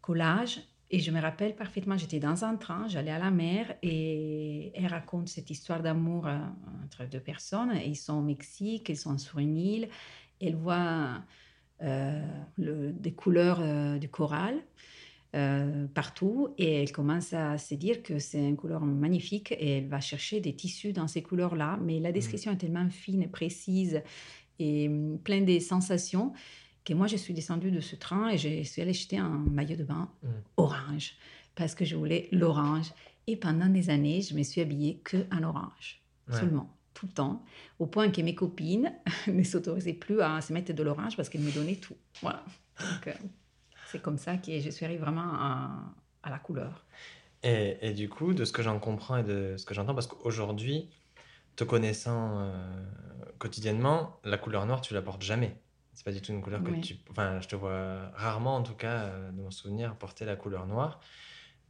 Collage, 0.01 0.61
et 0.89 0.99
je 0.99 1.11
me 1.11 1.19
rappelle 1.19 1.55
parfaitement, 1.55 1.97
j'étais 1.97 2.19
dans 2.19 2.45
un 2.45 2.55
train, 2.55 2.87
j'allais 2.87 3.11
à 3.11 3.19
la 3.19 3.31
mer 3.31 3.75
et 3.81 4.71
elle 4.75 4.87
raconte 4.87 5.27
cette 5.27 5.49
histoire 5.49 5.81
d'amour 5.81 6.27
euh, 6.27 6.37
entre 6.85 7.09
deux 7.09 7.19
personnes. 7.19 7.73
Ils 7.85 7.97
sont 7.97 8.13
au 8.13 8.21
Mexique, 8.21 8.87
ils 8.89 8.97
sont 8.97 9.17
sur 9.17 9.39
une 9.39 9.57
île. 9.57 9.89
Elle 10.39 10.55
voit 10.55 11.23
le, 11.81 12.91
des 12.91 13.13
couleurs 13.13 13.99
du 13.99 14.09
coral. 14.09 14.61
Euh, 15.35 15.85
partout 15.93 16.53
et 16.57 16.81
elle 16.81 16.93
commence 16.93 17.33
à 17.33 17.57
se 17.57 17.75
dire 17.75 18.03
que 18.03 18.19
c'est 18.19 18.39
une 18.39 18.55
couleur 18.55 18.79
magnifique 18.79 19.51
et 19.51 19.79
elle 19.79 19.87
va 19.87 19.99
chercher 19.99 20.39
des 20.39 20.55
tissus 20.55 20.93
dans 20.93 21.07
ces 21.07 21.21
couleurs-là. 21.21 21.77
Mais 21.81 21.99
la 21.99 22.11
mmh. 22.11 22.13
description 22.13 22.51
est 22.53 22.57
tellement 22.57 22.89
fine 22.89 23.21
et 23.21 23.27
précise 23.27 24.01
et 24.59 24.87
hum, 24.87 25.19
pleine 25.19 25.43
des 25.43 25.59
sensations 25.59 26.31
que 26.85 26.93
moi, 26.93 27.07
je 27.07 27.17
suis 27.17 27.33
descendue 27.33 27.71
de 27.71 27.81
ce 27.81 27.97
train 27.97 28.29
et 28.29 28.37
je 28.37 28.63
suis 28.63 28.81
allée 28.81 28.91
acheter 28.91 29.17
un 29.17 29.43
maillot 29.51 29.75
de 29.75 29.83
bain 29.83 30.09
mmh. 30.23 30.27
orange 30.55 31.17
parce 31.55 31.75
que 31.75 31.83
je 31.83 31.97
voulais 31.97 32.29
l'orange. 32.31 32.93
Et 33.27 33.35
pendant 33.35 33.67
des 33.67 33.89
années, 33.89 34.21
je 34.21 34.35
me 34.35 34.43
suis 34.43 34.61
habillée 34.61 35.01
que 35.03 35.25
en 35.33 35.43
orange, 35.43 36.01
seulement 36.29 36.69
tout 36.93 37.07
le 37.07 37.11
temps, 37.11 37.43
au 37.77 37.87
point 37.87 38.09
que 38.09 38.21
mes 38.21 38.35
copines 38.35 38.93
ne 39.27 39.43
s'autorisaient 39.43 39.93
plus 39.93 40.21
à 40.21 40.39
se 40.39 40.53
mettre 40.53 40.73
de 40.73 40.83
l'orange 40.83 41.17
parce 41.17 41.27
qu'elles 41.27 41.41
me 41.41 41.51
donnaient 41.51 41.75
tout. 41.75 41.97
Voilà. 42.21 42.45
Donc, 42.79 43.07
euh, 43.07 43.13
c'est 43.85 44.01
comme 44.01 44.17
ça 44.17 44.37
que 44.37 44.59
je 44.59 44.69
suis 44.69 44.85
arrivée 44.85 45.01
vraiment 45.01 45.33
à, 45.33 46.29
la 46.29 46.39
couleur. 46.39 46.85
Et, 47.43 47.93
du 47.93 48.09
coup, 48.09 48.33
de 48.33 48.43
ce 48.43 48.51
que 48.51 48.63
j'en 48.63 48.79
comprends 48.79 49.17
et 49.17 49.23
de 49.23 49.55
ce 49.57 49.65
que 49.65 49.75
j'entends, 49.75 49.93
parce 49.93 50.07
qu'aujourd'hui, 50.07 50.89
te 51.55 51.63
connaissant 51.63 52.39
euh, 52.39 52.83
quotidiennement, 53.37 54.19
la 54.23 54.37
couleur 54.37 54.65
noire, 54.65 54.81
tu 54.81 54.93
la 54.93 55.01
portes 55.01 55.21
jamais. 55.21 55.55
C'est 55.93 56.03
pas 56.03 56.11
du 56.11 56.21
tout 56.21 56.31
une 56.31 56.41
couleur 56.41 56.63
que 56.63 56.71
tu. 56.71 56.97
Enfin, 57.09 57.39
je 57.41 57.47
te 57.47 57.55
vois 57.55 58.09
rarement, 58.15 58.55
en 58.55 58.63
tout 58.63 58.73
cas, 58.73 59.03
euh, 59.03 59.31
de 59.31 59.41
mon 59.41 59.51
souvenir, 59.51 59.95
porter 59.95 60.25
la 60.25 60.35
couleur 60.35 60.65
noire. 60.65 60.99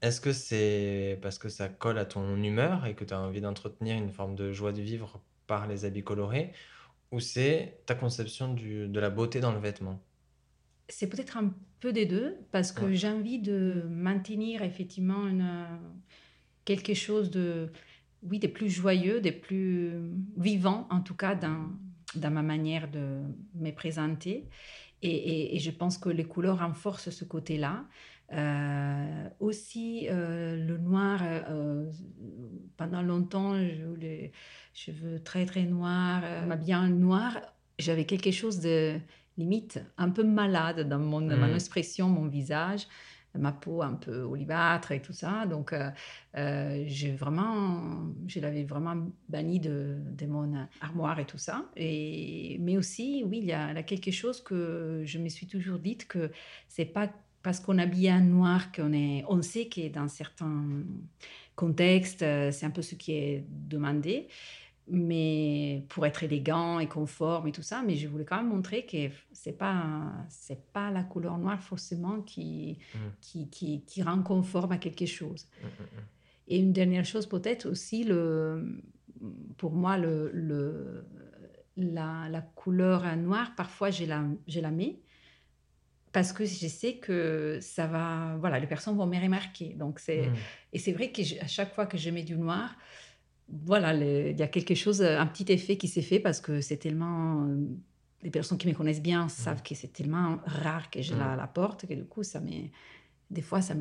Est-ce 0.02 0.22
que 0.22 0.34
c'est 0.34 1.20
parce 1.22 1.38
que 1.38 1.50
ça 1.50 1.68
colle 1.70 1.98
à 1.98 2.06
ton 2.06 2.42
humeur 2.42 2.86
et 2.86 2.96
que 2.96 3.04
tu 3.04 3.14
as 3.14 3.20
envie 3.20 3.42
d'entretenir 3.42 3.98
une 3.98 4.12
forme 4.12 4.36
de 4.36 4.52
joie 4.52 4.72
de 4.72 4.82
vivre 4.82 5.22
par 5.48 5.68
les 5.68 5.86
habits 5.86 6.04
colorés 6.04 6.54
Ou 7.12 7.20
c'est 7.20 7.80
ta 7.86 7.96
conception 7.96 8.54
du, 8.54 8.88
de 8.88 9.00
la 9.00 9.10
beauté 9.10 9.40
dans 9.40 9.52
le 9.52 9.60
vêtement? 9.60 10.02
C'est 10.88 11.08
peut-être 11.08 11.38
un 11.38 11.54
peu 11.80 11.92
des 11.94 12.06
deux, 12.06 12.36
parce 12.52 12.72
que 12.72 12.94
j'ai 12.94 13.08
envie 13.08 13.40
de 13.40 13.84
maintenir 13.90 14.62
effectivement 14.62 15.28
une, 15.28 15.66
quelque 16.64 16.94
chose 16.94 17.32
de, 17.32 17.70
oui, 18.24 18.40
des 18.40 18.48
plus 18.48 18.70
joyeux, 18.70 19.22
des 19.22 19.32
plus 19.32 19.94
vivants, 20.38 20.88
en 20.90 21.02
tout 21.02 21.16
cas 21.16 21.36
dans, 21.36 21.70
dans 22.16 22.32
ma 22.32 22.42
manière 22.42 22.90
de 22.90 23.22
me 23.56 23.72
présenter. 23.72 24.48
Et, 25.02 25.56
et, 25.56 25.60
je 25.60 25.72
pense 25.72 25.98
que 25.98 26.10
les 26.10 26.24
couleurs 26.24 26.60
renforcent 26.60 27.12
ce 27.12 27.26
côté-là. 27.26 27.86
Euh, 28.34 29.30
aussi, 29.40 30.08
euh, 30.10 30.56
le 30.56 30.78
noir, 30.78 31.20
euh, 31.24 31.92
pendant 32.76 33.04
longtemps, 33.04 33.56
je 33.56 34.00
les 34.00 34.32
cheveux 34.74 35.20
très 35.20 35.46
très 35.46 35.64
noirs, 35.64 36.24
m'habiller 36.48 36.76
en 36.76 36.88
noir, 36.88 37.38
j'avais 37.78 38.06
quelque 38.06 38.32
chose 38.32 38.60
de 38.60 39.00
limite 39.38 39.80
un 39.98 40.10
peu 40.10 40.24
malade 40.24 40.88
dans 40.88 41.00
mon, 41.00 41.22
Mm. 41.22 41.36
mon 41.36 41.54
expression, 41.56 42.08
mon 42.10 42.28
visage, 42.28 42.88
ma 43.38 43.52
peau 43.52 43.82
un 43.82 43.96
peu 43.96 44.22
olivâtre 44.22 44.94
et 44.94 45.02
tout 45.02 45.12
ça. 45.12 45.46
Donc, 45.46 45.74
euh, 45.74 45.90
euh, 46.38 46.84
j'ai 46.88 47.12
vraiment, 47.12 48.06
je 48.28 48.40
l'avais 48.40 48.64
vraiment 48.64 48.96
banni 49.28 49.60
de, 49.60 49.98
de 50.18 50.26
mon 50.26 50.54
armoire 50.80 51.20
et 51.20 51.26
tout 51.26 51.38
ça. 51.38 51.66
Et, 51.76 52.58
mais 52.62 52.78
aussi, 52.78 53.24
oui, 53.26 53.40
il 53.40 53.46
y, 53.46 53.52
a, 53.52 53.72
il 53.72 53.76
y 53.76 53.80
a 53.80 53.84
quelque 53.84 54.12
chose 54.12 54.42
que 54.42 55.02
je 55.06 55.18
me 55.20 55.28
suis 55.30 55.48
toujours 55.48 55.80
dite 55.80 56.08
que 56.08 56.32
c'est 56.70 56.86
pas 56.86 57.10
parce 57.44 57.60
qu'on 57.60 57.78
habille 57.78 58.12
en 58.12 58.22
noir 58.22 58.72
qu'on 58.72 58.92
est, 58.94 59.24
on 59.28 59.42
sait 59.42 59.68
que 59.68 59.90
dans 59.90 60.08
certains 60.08 60.64
contextes, 61.56 62.22
euh, 62.24 62.52
c'est 62.52 62.66
un 62.66 62.72
peu 62.72 62.82
ce 62.82 62.96
qui 62.96 63.14
est 63.14 63.46
demandé 63.50 64.28
mais 64.88 65.84
pour 65.90 66.06
être 66.06 66.24
élégant 66.24 66.80
et 66.80 66.88
conforme 66.88 67.48
et 67.48 67.52
tout 67.52 67.62
ça. 67.64 67.82
Mais 67.86 67.96
je 67.96 68.08
voulais 68.08 68.26
quand 68.26 68.38
même 68.38 68.50
montrer 68.50 68.86
que 68.86 69.10
c'est 69.32 69.58
pas 69.58 70.12
c'est 70.30 70.72
pas 70.72 70.92
la 70.92 71.04
couleur 71.04 71.38
noire 71.38 71.62
forcément 71.62 72.22
qui, 72.22 72.78
Mm. 72.94 72.98
qui, 73.22 73.50
qui, 73.50 73.82
qui 73.86 74.04
rend 74.04 74.22
conforme 74.22 74.72
à 74.74 74.78
quelque 74.78 75.06
chose. 75.06 75.48
Mm, 75.62 75.66
mm, 75.66 75.70
mm. 75.84 76.04
Et 76.48 76.60
une 76.60 76.74
dernière 76.74 77.06
chose 77.06 77.26
peut-être 77.28 77.66
aussi 77.68 78.04
le 78.04 78.82
pour 79.58 79.72
moi 79.74 79.98
le, 79.98 80.30
le 80.34 81.06
la, 81.78 82.28
la 82.30 82.42
couleur 82.42 83.16
noire 83.18 83.54
parfois 83.56 83.90
je 83.90 84.06
la 84.06 84.24
je 84.48 84.60
la 84.60 84.70
mets 84.72 85.00
parce 86.12 86.32
que 86.32 86.46
je 86.46 86.68
sais 86.68 86.96
que 86.98 87.58
ça 87.62 87.88
va 87.88 88.38
voilà 88.40 88.60
les 88.60 88.68
personnes 88.68 88.96
vont 88.96 89.08
me 89.08 89.20
remarquer 89.20 89.74
donc 89.74 90.00
c'est 90.00 90.30
et 90.72 90.80
c'est 90.80 90.94
vrai 90.94 91.12
que 91.12 91.24
je- 91.24 91.40
à 91.40 91.48
chaque 91.48 91.74
fois 91.74 91.86
que 91.88 91.98
je 91.98 92.10
mets 92.10 92.24
du 92.24 92.38
noir, 92.38 92.76
voilà, 93.50 93.94
le- 93.94 94.30
il 94.32 94.38
y 94.40 94.44
a 94.44 94.48
quelque 94.48 94.76
chose, 94.76 95.02
un 95.02 95.26
petit 95.28 95.52
effet 95.52 95.78
qui 95.78 95.88
s'est 95.88 96.02
fait 96.02 96.20
parce 96.20 96.42
que 96.42 96.62
c'est 96.62 96.78
tellement. 96.78 97.46
euh, 97.48 97.58
Les 98.24 98.32
personnes 98.32 98.58
qui 98.58 98.68
me 98.68 98.74
connaissent 98.74 99.04
bien 99.04 99.30
savent 99.30 99.62
que 99.62 99.76
c'est 99.76 99.94
tellement 99.94 100.40
rare 100.46 100.90
que 100.90 101.00
je 101.04 101.14
Mm. 101.14 101.20
la, 101.20 101.36
la 101.36 101.46
porte 101.48 101.86
que 101.86 101.94
du 101.94 102.06
coup, 102.06 102.24
ça 102.24 102.40
m'est. 102.40 102.72
Des 103.32 103.42
fois, 103.42 103.62
ça 103.62 103.76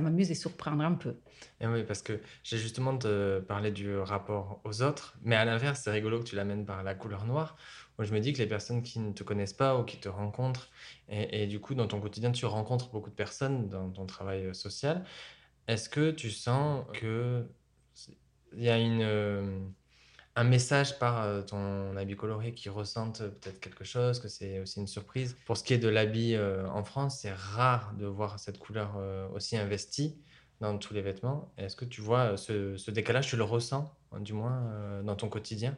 m'amuse 0.00 0.30
et 0.30 0.34
surprendre 0.34 0.82
un 0.84 0.92
peu. 0.94 1.14
Et 1.60 1.66
oui, 1.66 1.82
parce 1.84 2.02
que 2.02 2.20
j'ai 2.44 2.58
justement 2.58 2.96
te 2.96 3.40
parlé 3.40 3.70
du 3.72 3.96
rapport 3.98 4.60
aux 4.64 4.82
autres, 4.82 5.16
mais 5.22 5.36
à 5.36 5.44
l'inverse, 5.44 5.80
c'est 5.84 5.90
rigolo 5.90 6.20
que 6.20 6.24
tu 6.24 6.36
l'amènes 6.36 6.64
par 6.64 6.82
la 6.84 6.94
couleur 6.94 7.24
noire. 7.24 7.56
Moi, 7.98 8.06
je 8.06 8.12
me 8.14 8.20
dis 8.20 8.32
que 8.32 8.38
les 8.38 8.46
personnes 8.48 8.82
qui 8.82 8.98
ne 9.00 9.12
te 9.12 9.22
connaissent 9.24 9.52
pas 9.52 9.78
ou 9.78 9.84
qui 9.84 9.98
te 9.98 10.08
rencontrent, 10.08 10.70
et, 11.08 11.42
et 11.42 11.46
du 11.48 11.60
coup, 11.60 11.74
dans 11.74 11.86
ton 11.88 12.00
quotidien, 12.00 12.32
tu 12.32 12.46
rencontres 12.46 12.90
beaucoup 12.90 13.10
de 13.10 13.14
personnes 13.16 13.68
dans 13.68 13.90
ton 13.90 14.06
travail 14.06 14.46
euh, 14.46 14.54
social. 14.54 15.04
Est-ce 15.68 15.88
que 15.88 16.10
tu 16.10 16.30
sens 16.30 16.84
que 16.94 17.46
il 18.56 18.64
y 18.64 18.68
a 18.70 18.78
une, 18.78 19.02
euh, 19.02 19.58
un 20.36 20.44
message 20.44 20.98
par 20.98 21.22
euh, 21.22 21.42
ton 21.42 21.96
habit 21.96 22.16
coloré 22.16 22.52
qui 22.54 22.68
ressentent 22.68 23.20
euh, 23.22 23.28
peut-être 23.28 23.60
quelque 23.60 23.84
chose, 23.84 24.20
que 24.20 24.28
c'est 24.28 24.60
aussi 24.60 24.80
une 24.80 24.86
surprise? 24.86 25.36
Pour 25.46 25.56
ce 25.56 25.64
qui 25.64 25.74
est 25.74 25.78
de 25.78 25.88
l'habit 25.88 26.34
euh, 26.34 26.66
en 26.68 26.84
France, 26.84 27.20
c'est 27.20 27.32
rare 27.32 27.94
de 27.98 28.06
voir 28.06 28.38
cette 28.38 28.58
couleur 28.58 28.96
aussi 29.34 29.56
investie 29.56 30.16
dans 30.60 30.78
tous 30.78 30.94
les 30.94 31.02
vêtements. 31.02 31.52
Est-ce 31.58 31.76
que 31.76 31.84
tu 31.84 32.00
vois 32.00 32.36
ce, 32.36 32.76
ce 32.76 32.90
décalage, 32.90 33.26
tu 33.28 33.36
le 33.36 33.42
ressens, 33.42 33.92
hein, 34.12 34.20
du 34.20 34.32
moins, 34.32 34.62
euh, 34.66 35.02
dans 35.02 35.16
ton 35.16 35.28
quotidien? 35.28 35.76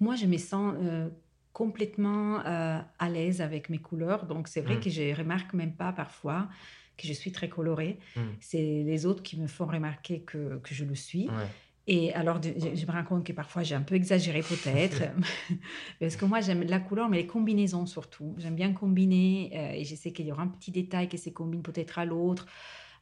Moi, 0.00 0.14
je 0.16 0.26
me 0.26 0.38
sens 0.38 0.74
euh, 0.80 1.08
complètement 1.52 2.40
euh, 2.46 2.78
à 2.98 3.08
l'aise 3.08 3.40
avec 3.40 3.68
mes 3.68 3.78
couleurs. 3.78 4.26
Donc, 4.26 4.48
c'est 4.48 4.60
vrai 4.60 4.76
Mm. 4.76 4.80
que 4.80 4.90
je 4.90 5.16
remarque 5.16 5.54
même 5.54 5.74
pas 5.74 5.92
parfois 5.92 6.48
que 6.96 7.06
je 7.06 7.12
suis 7.12 7.32
très 7.32 7.48
colorée. 7.48 7.98
Mm. 8.14 8.20
C'est 8.40 8.82
les 8.84 9.06
autres 9.06 9.22
qui 9.22 9.38
me 9.38 9.46
font 9.48 9.66
remarquer 9.66 10.20
que, 10.20 10.58
que 10.58 10.74
je 10.74 10.84
le 10.84 10.94
suis. 10.94 11.28
Ouais. 11.28 11.46
Et 11.88 12.12
alors, 12.14 12.40
je, 12.42 12.84
me 12.86 12.90
rends 12.92 13.04
compte 13.04 13.24
que 13.24 13.32
parfois 13.32 13.62
j'ai 13.62 13.76
un 13.76 13.82
peu 13.82 13.94
exagéré 13.94 14.40
peut-être, 14.40 15.02
parce 16.00 16.16
que 16.16 16.24
moi 16.24 16.40
j'aime 16.40 16.62
la 16.64 16.80
couleur, 16.80 17.08
mais 17.08 17.18
les 17.18 17.26
combinaisons 17.26 17.86
surtout. 17.86 18.34
J'aime 18.38 18.56
bien 18.56 18.72
combiner, 18.72 19.52
euh, 19.54 19.70
et 19.72 19.84
je 19.84 19.94
sais 19.94 20.12
qu'il 20.12 20.26
y 20.26 20.32
aura 20.32 20.42
un 20.42 20.48
petit 20.48 20.72
détail 20.72 21.08
qui 21.08 21.18
se 21.18 21.30
combine 21.30 21.62
peut-être 21.62 21.98
à 21.98 22.04
l'autre. 22.04 22.46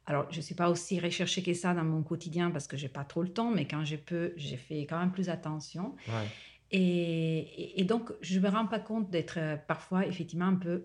Alors, 0.06 0.26
je 0.30 0.36
ne 0.36 0.42
suis 0.42 0.54
pas 0.54 0.68
aussi 0.68 1.00
recherchée 1.00 1.42
que 1.42 1.54
ça 1.54 1.72
dans 1.72 1.84
mon 1.84 2.02
quotidien 2.02 2.50
parce 2.50 2.66
que 2.66 2.76
j'ai 2.76 2.90
pas 2.90 3.04
trop 3.04 3.22
le 3.22 3.30
temps, 3.30 3.50
mais 3.50 3.66
quand 3.66 3.84
je 3.86 3.96
peux, 3.96 4.34
j'ai 4.36 4.58
fait 4.58 4.80
quand 4.80 4.98
même 4.98 5.12
plus 5.12 5.30
attention. 5.30 5.94
Ouais. 6.08 6.28
Et, 6.70 7.38
et- 7.38 7.80
et 7.80 7.84
donc, 7.84 8.12
je 8.20 8.38
me 8.38 8.48
rends 8.50 8.66
pas 8.66 8.80
compte 8.80 9.08
d'être 9.10 9.38
euh, 9.38 9.56
parfois 9.56 10.06
effectivement 10.06 10.46
un 10.46 10.56
peu, 10.56 10.84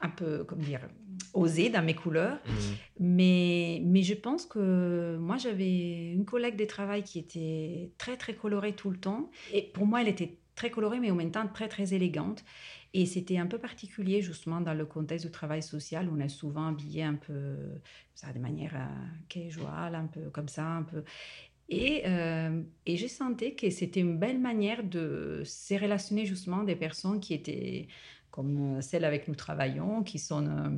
un 0.00 0.10
peu, 0.10 0.44
comment 0.44 0.62
dire, 0.62 0.80
osée 1.34 1.68
dans 1.68 1.84
mes 1.84 1.94
couleurs. 1.94 2.38
Mm. 2.46 2.50
Mais, 3.00 3.82
mais 3.84 4.02
je 4.02 4.14
pense 4.14 4.46
que 4.46 5.16
moi, 5.18 5.36
j'avais 5.36 6.12
une 6.12 6.24
collègue 6.24 6.56
de 6.56 6.64
travail 6.64 7.02
qui 7.02 7.18
était 7.18 7.90
très, 7.98 8.16
très 8.16 8.34
colorée 8.34 8.74
tout 8.74 8.90
le 8.90 8.98
temps. 8.98 9.30
Et 9.52 9.62
pour 9.62 9.86
moi, 9.86 10.02
elle 10.02 10.08
était 10.08 10.38
très 10.54 10.70
colorée, 10.70 11.00
mais 11.00 11.10
en 11.10 11.14
même 11.14 11.30
temps 11.30 11.46
très, 11.46 11.68
très 11.68 11.94
élégante. 11.94 12.44
Et 12.94 13.04
c'était 13.04 13.36
un 13.36 13.46
peu 13.46 13.58
particulier, 13.58 14.22
justement, 14.22 14.60
dans 14.62 14.72
le 14.72 14.86
contexte 14.86 15.26
du 15.26 15.32
travail 15.32 15.62
social, 15.62 16.08
où 16.08 16.16
on 16.16 16.20
est 16.20 16.30
souvent 16.30 16.68
habillé 16.68 17.02
un 17.02 17.14
peu, 17.14 17.56
ça, 18.14 18.32
de 18.32 18.38
manière 18.38 18.74
euh, 18.74 19.06
casual, 19.28 19.94
un 19.94 20.06
peu 20.06 20.30
comme 20.30 20.48
ça, 20.48 20.64
un 20.64 20.82
peu. 20.82 21.04
Et, 21.68 22.02
euh, 22.06 22.62
et 22.86 22.96
je 22.96 23.06
sentais 23.06 23.52
que 23.52 23.68
c'était 23.70 24.00
une 24.00 24.18
belle 24.18 24.38
manière 24.38 24.82
de 24.82 25.42
se 25.44 25.74
relationner, 25.74 26.24
justement, 26.24 26.62
des 26.62 26.76
personnes 26.76 27.20
qui 27.20 27.34
étaient 27.34 27.88
comme 28.36 28.76
euh, 28.76 28.80
celles 28.82 29.04
avec 29.06 29.26
nous 29.28 29.34
travaillons, 29.34 30.02
qui 30.04 30.18
sont 30.18 30.46
euh, 30.46 30.68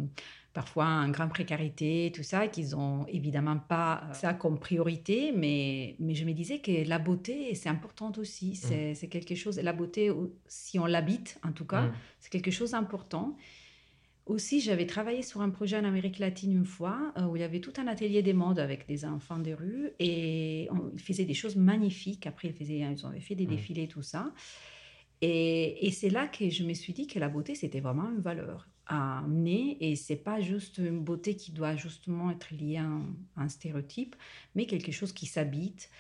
parfois 0.55 0.87
en 0.87 1.09
grande 1.11 1.31
précarité, 1.31 2.11
tout 2.15 2.23
ça, 2.23 2.47
qu'ils 2.49 2.75
ont 2.77 3.05
évidemment 3.09 3.59
pas 3.59 3.93
euh, 4.05 4.13
ça 4.15 4.33
comme 4.33 4.59
priorité, 4.59 5.33
mais, 5.37 5.97
mais 5.99 6.15
je 6.15 6.25
me 6.25 6.33
disais 6.33 6.61
que 6.61 6.89
la 6.89 6.99
beauté, 6.99 7.55
c'est 7.55 7.69
important 7.69 8.13
aussi. 8.17 8.55
C'est 8.55 8.95
c'est 8.95 9.09
quelque 9.09 9.35
chose, 9.35 9.59
la 9.71 9.73
beauté, 9.73 10.11
si 10.47 10.79
on 10.79 10.87
l'habite 10.87 11.39
en 11.49 11.53
tout 11.53 11.67
cas, 11.67 11.83
Mm. 11.83 11.93
c'est 12.21 12.31
quelque 12.31 12.53
chose 12.59 12.71
d'important. 12.71 13.37
Aussi, 14.27 14.61
j'avais 14.61 14.85
travaillé 14.87 15.23
sur 15.23 15.41
un 15.41 15.49
projet 15.49 15.79
en 15.79 15.85
Amérique 15.85 16.19
latine 16.19 16.53
une 16.53 16.67
fois, 16.67 16.99
euh, 17.17 17.25
où 17.29 17.37
il 17.37 17.41
y 17.41 17.45
avait 17.51 17.61
tout 17.61 17.73
un 17.79 17.87
atelier 17.87 18.23
des 18.23 18.35
modes 18.35 18.59
avec 18.59 18.87
des 18.87 19.07
enfants 19.07 19.39
des 19.39 19.55
rues, 19.55 19.91
et 19.99 20.69
on, 20.71 20.91
ils 20.93 21.01
faisaient 21.01 21.25
des 21.25 21.33
choses 21.43 21.57
magnifiques. 21.57 22.27
Après, 22.27 22.49
ils, 22.49 22.55
faisaient, 22.55 22.81
ils 22.81 23.07
avaient 23.07 23.21
fait 23.21 23.35
des 23.35 23.47
Mm. 23.47 23.55
défilés, 23.57 23.89
tout 23.89 24.03
ça. 24.03 24.23
Et, 25.21 25.87
et 25.87 25.91
c'est 25.91 26.11
là 26.11 26.29
que 26.29 26.49
je 26.49 26.65
me 26.65 26.75
suis 26.75 26.93
dit 26.93 27.07
que 27.07 27.19
la 27.19 27.29
beauté, 27.29 27.55
c'était 27.55 27.81
vraiment 27.81 28.11
une 28.11 28.21
valeur 28.21 28.69
à 28.87 29.19
amener. 29.19 29.77
Et 29.81 29.97
c'est 29.97 30.17
pas 30.17 30.41
juste 30.41 30.79
une 30.79 31.01
beauté 31.01 31.37
qui 31.37 31.53
doit 31.53 31.77
justement 31.77 32.31
être 32.31 32.53
liée 32.55 32.77
à 32.79 32.85
un, 32.85 33.03
à 33.37 33.43
un 33.43 33.49
stéréotype, 33.49 34.17
mais 34.55 34.67
quelque 34.67 34.93
chose 34.93 35.13
qui 35.13 35.27
s'habite, 35.27 35.91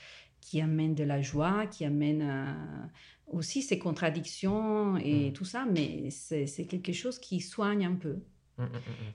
qui 0.41 0.61
amène 0.61 0.95
de 0.95 1.05
la 1.05 1.21
joie, 1.21 1.67
qui 1.67 1.85
amène 1.85 2.23
euh, 2.23 2.87
aussi 3.27 3.63
ses 3.63 3.79
contradictions 3.79 4.97
et 4.97 5.31
Mm. 5.31 5.33
tout 5.33 5.45
ça, 5.45 5.67
mais 5.67 6.11
c'est 6.11 6.67
quelque 6.67 6.93
chose 6.93 7.19
qui 7.19 7.41
soigne 7.41 7.85
un 7.87 7.95
peu. 7.95 8.17
Mm, 8.57 8.65
mm. 8.65 8.69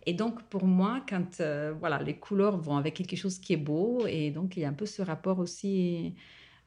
Et 0.05 0.13
donc, 0.13 0.43
pour 0.43 0.65
moi, 0.65 1.03
quand 1.07 1.39
euh, 1.41 1.73
voilà, 1.79 2.01
les 2.01 2.17
couleurs 2.17 2.57
vont 2.57 2.77
avec 2.77 2.93
quelque 2.95 3.15
chose 3.15 3.39
qui 3.39 3.53
est 3.53 3.57
beau, 3.57 4.05
et 4.07 4.31
donc 4.31 4.57
il 4.57 4.61
y 4.61 4.65
a 4.65 4.69
un 4.69 4.73
peu 4.73 4.85
ce 4.85 5.01
rapport 5.01 5.39
aussi 5.39 6.13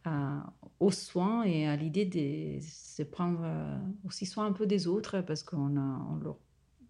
à- 0.07 0.53
aux 0.81 0.91
soins 0.91 1.45
et 1.45 1.67
à 1.67 1.77
l'idée 1.77 2.05
de 2.07 2.61
se 2.63 3.03
prendre 3.03 3.41
euh, 3.45 3.79
aussi 4.05 4.27
soin 4.27 4.47
un 4.47 4.53
peu 4.53 4.67
des 4.67 4.87
autres, 4.87 5.21
parce 5.23 5.43
qu'on 5.43 5.77
a- 5.77 6.07
on 6.11 6.17
leur- 6.17 6.39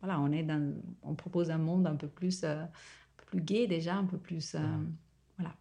voilà, 0.01 0.21
on 0.21 0.31
est 0.33 0.43
dans, 0.43 0.75
on 1.03 1.15
propose 1.15 1.51
un 1.51 1.59
monde 1.59 1.87
un 1.87 1.97
peu 1.97 2.09
plus, 2.09 2.45
euh, 2.45 2.63
un 2.63 2.69
peu 3.17 3.25
plus 3.27 3.41
gai 3.43 3.67
déjà, 3.67 3.97
un 3.97 4.05
peu 4.05 4.19
plus, 4.19 4.55
euh, 4.55 4.59
Mhm. 4.61 4.97
voilà. 5.39 5.55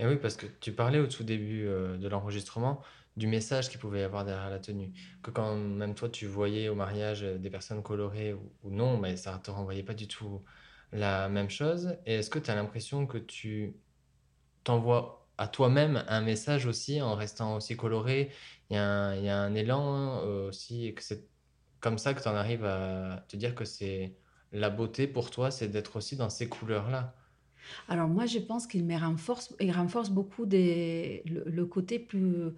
Et 0.00 0.06
oui, 0.06 0.16
parce 0.16 0.36
que 0.36 0.46
tu 0.60 0.72
parlais 0.72 0.98
au 0.98 1.06
tout 1.06 1.24
début 1.24 1.66
euh, 1.66 1.96
de 1.98 2.08
l'enregistrement 2.08 2.82
du 3.16 3.26
message 3.26 3.68
qu'il 3.68 3.78
pouvait 3.80 4.00
y 4.00 4.02
avoir 4.04 4.24
derrière 4.24 4.50
la 4.50 4.58
tenue. 4.58 4.92
Que 5.22 5.30
quand 5.30 5.56
même 5.56 5.94
toi, 5.94 6.08
tu 6.08 6.26
voyais 6.26 6.68
au 6.68 6.74
mariage 6.74 7.22
euh, 7.22 7.38
des 7.38 7.50
personnes 7.50 7.82
colorées 7.82 8.32
ou, 8.34 8.52
ou 8.62 8.70
non, 8.70 8.98
mais 8.98 9.16
ça 9.16 9.38
te 9.38 9.50
renvoyait 9.50 9.82
pas 9.82 9.94
du 9.94 10.08
tout 10.08 10.42
la 10.92 11.28
même 11.28 11.50
chose. 11.50 11.96
Et 12.06 12.14
est-ce 12.14 12.30
que 12.30 12.38
tu 12.38 12.50
as 12.50 12.54
l'impression 12.54 13.06
que 13.06 13.18
tu 13.18 13.76
t'envoies 14.64 15.19
à 15.40 15.48
toi-même 15.48 16.04
un 16.08 16.20
message 16.22 16.66
aussi 16.66 17.00
en 17.02 17.14
restant 17.16 17.56
aussi 17.56 17.76
coloré? 17.76 18.30
Il 18.70 18.74
y 18.74 18.78
a 18.78 18.84
un, 18.88 19.16
il 19.16 19.24
y 19.24 19.28
a 19.28 19.38
un 19.38 19.54
élan 19.54 20.20
euh, 20.24 20.48
aussi, 20.48 20.86
et 20.86 20.94
que 20.94 21.02
c'est 21.02 21.28
comme 21.80 21.98
ça 21.98 22.14
que 22.14 22.22
tu 22.22 22.28
en 22.28 22.34
arrives 22.34 22.64
à 22.64 23.24
te 23.28 23.36
dire 23.36 23.54
que 23.54 23.64
c'est 23.64 24.16
la 24.52 24.70
beauté 24.70 25.06
pour 25.06 25.30
toi, 25.30 25.50
c'est 25.50 25.68
d'être 25.68 25.96
aussi 25.96 26.16
dans 26.16 26.30
ces 26.30 26.48
couleurs-là. 26.48 27.14
Alors 27.88 28.08
moi, 28.08 28.26
je 28.26 28.38
pense 28.38 28.66
qu'il 28.66 28.84
me 28.84 28.98
renforce, 28.98 29.54
il 29.60 29.72
renforce 29.72 30.10
beaucoup 30.10 30.46
des, 30.46 31.22
le, 31.26 31.44
le 31.46 31.66
côté 31.66 31.98
plus 31.98 32.50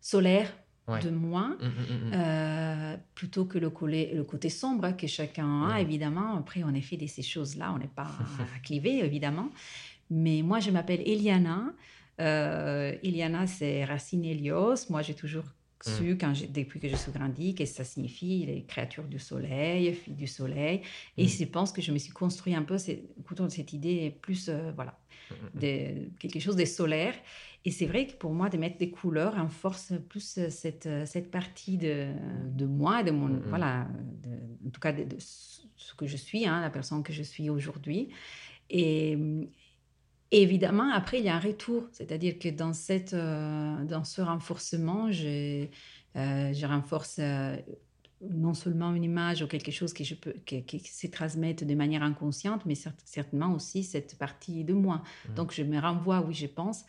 solaire 0.00 0.52
Ouais. 0.86 1.00
de 1.00 1.08
moi. 1.08 1.48
Mm, 1.60 1.64
mm, 1.64 1.68
mm, 1.68 2.10
mm. 2.10 2.12
Euh, 2.14 2.96
plutôt 3.14 3.46
que 3.46 3.56
le, 3.58 3.70
collet- 3.70 4.12
le 4.14 4.22
côté 4.22 4.50
sombre 4.50 4.94
que 4.96 5.06
chacun 5.06 5.62
a, 5.70 5.78
Mm. 5.78 5.80
évidemment. 5.80 6.36
Après, 6.36 6.62
on 6.62 6.74
a 6.74 6.80
fait 6.82 6.98
de 6.98 7.06
ces 7.06 7.22
choses-là, 7.22 7.72
on 7.74 7.78
n'est 7.78 7.88
pas 7.88 8.06
clivé, 8.62 8.98
évidemment. 8.98 9.48
Mais 10.10 10.42
moi, 10.42 10.60
je 10.60 10.70
m'appelle 10.70 11.00
Eliana. 11.06 11.72
Euh, 12.20 12.92
Eliana, 13.02 13.46
c'est 13.46 13.84
Racine 13.84 14.24
Helios. 14.24 14.90
Moi, 14.90 15.02
j'ai 15.02 15.14
toujours 15.14 15.44
su 15.80 16.16
quand 16.16 16.32
depuis 16.50 16.80
que 16.80 16.88
je 16.88 16.96
suis 16.96 17.12
grandi 17.12 17.54
que 17.54 17.66
ça 17.66 17.84
signifie 17.84 18.46
les 18.46 18.64
créatures 18.64 19.04
du 19.04 19.18
soleil, 19.18 19.92
filles 19.92 20.14
du 20.14 20.26
soleil. 20.26 20.80
Et 21.18 21.28
je 21.28 21.44
pense 21.44 21.72
que 21.72 21.82
je 21.82 21.92
me 21.92 21.98
suis 21.98 22.12
construit 22.12 22.54
un 22.54 22.62
peu 22.62 22.78
autour 23.30 23.46
de 23.46 23.52
cette 23.52 23.72
idée 23.74 24.16
plus, 24.22 24.48
voilà, 24.74 24.98
de 25.54 26.08
quelque 26.18 26.40
chose 26.40 26.56
de 26.56 26.64
solaire. 26.64 27.14
Et 27.66 27.70
c'est 27.70 27.86
vrai 27.86 28.06
que 28.06 28.14
pour 28.14 28.32
moi, 28.32 28.48
de 28.48 28.56
mettre 28.56 28.78
des 28.78 28.90
couleurs 28.90 29.34
renforce 29.34 29.92
plus 30.08 30.38
cette, 30.48 30.88
cette 31.06 31.30
partie 31.30 31.76
de, 31.76 32.12
de 32.46 32.66
moi, 32.66 33.02
de 33.02 33.10
mon, 33.10 33.40
voilà, 33.48 33.86
en 34.66 34.70
tout 34.70 34.80
cas 34.80 34.92
de, 34.92 35.04
ce 35.18 35.94
que 35.94 36.06
je 36.06 36.16
suis, 36.16 36.46
hein, 36.46 36.60
la 36.60 36.70
personne 36.70 37.02
que 37.02 37.12
je 37.12 37.22
suis 37.22 37.50
aujourd'hui. 37.50 38.08
Et, 38.70 39.18
évidemment, 40.42 40.90
après, 40.92 41.18
il 41.18 41.24
y 41.24 41.28
a 41.28 41.36
un 41.36 41.40
retour, 41.40 41.84
c'est-à-dire 41.92 42.38
que 42.38 42.48
dans, 42.48 42.72
cette, 42.72 43.14
euh, 43.14 43.84
dans 43.84 44.04
ce 44.04 44.20
renforcement, 44.20 45.10
je, 45.10 45.66
euh, 46.16 46.52
je 46.52 46.66
renforce 46.66 47.16
euh, 47.18 47.56
non 48.30 48.54
seulement 48.54 48.94
une 48.94 49.04
image 49.04 49.42
ou 49.42 49.46
quelque 49.46 49.70
chose 49.70 49.92
que 49.92 50.04
je 50.04 50.14
peux, 50.14 50.32
qui, 50.32 50.78
se 50.80 51.06
transmette 51.06 51.64
de 51.64 51.74
manière 51.74 52.02
inconsciente, 52.02 52.64
mais 52.66 52.74
certainement 53.04 53.54
aussi 53.54 53.84
cette 53.84 54.16
partie 54.18 54.64
de 54.64 54.72
moi. 54.72 55.02
Mmh. 55.28 55.34
Donc, 55.34 55.52
je 55.52 55.62
me 55.62 55.78
renvoie, 55.78 56.20
oui, 56.22 56.34
je 56.34 56.46
pense, 56.46 56.84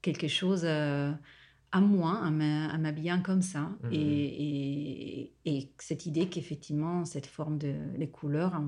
quelque 0.00 0.28
chose 0.28 0.64
à 0.64 1.80
moi, 1.80 2.20
en 2.22 2.30
m'habillant 2.30 3.20
comme 3.20 3.42
ça. 3.42 3.70
Mmh. 3.82 3.92
Et, 3.92 5.32
et, 5.44 5.72
cette 5.78 6.06
idée 6.06 6.28
qu'effectivement, 6.28 7.04
cette 7.04 7.26
forme 7.26 7.58
de 7.58 7.74
les 7.96 8.08
couleurs 8.08 8.62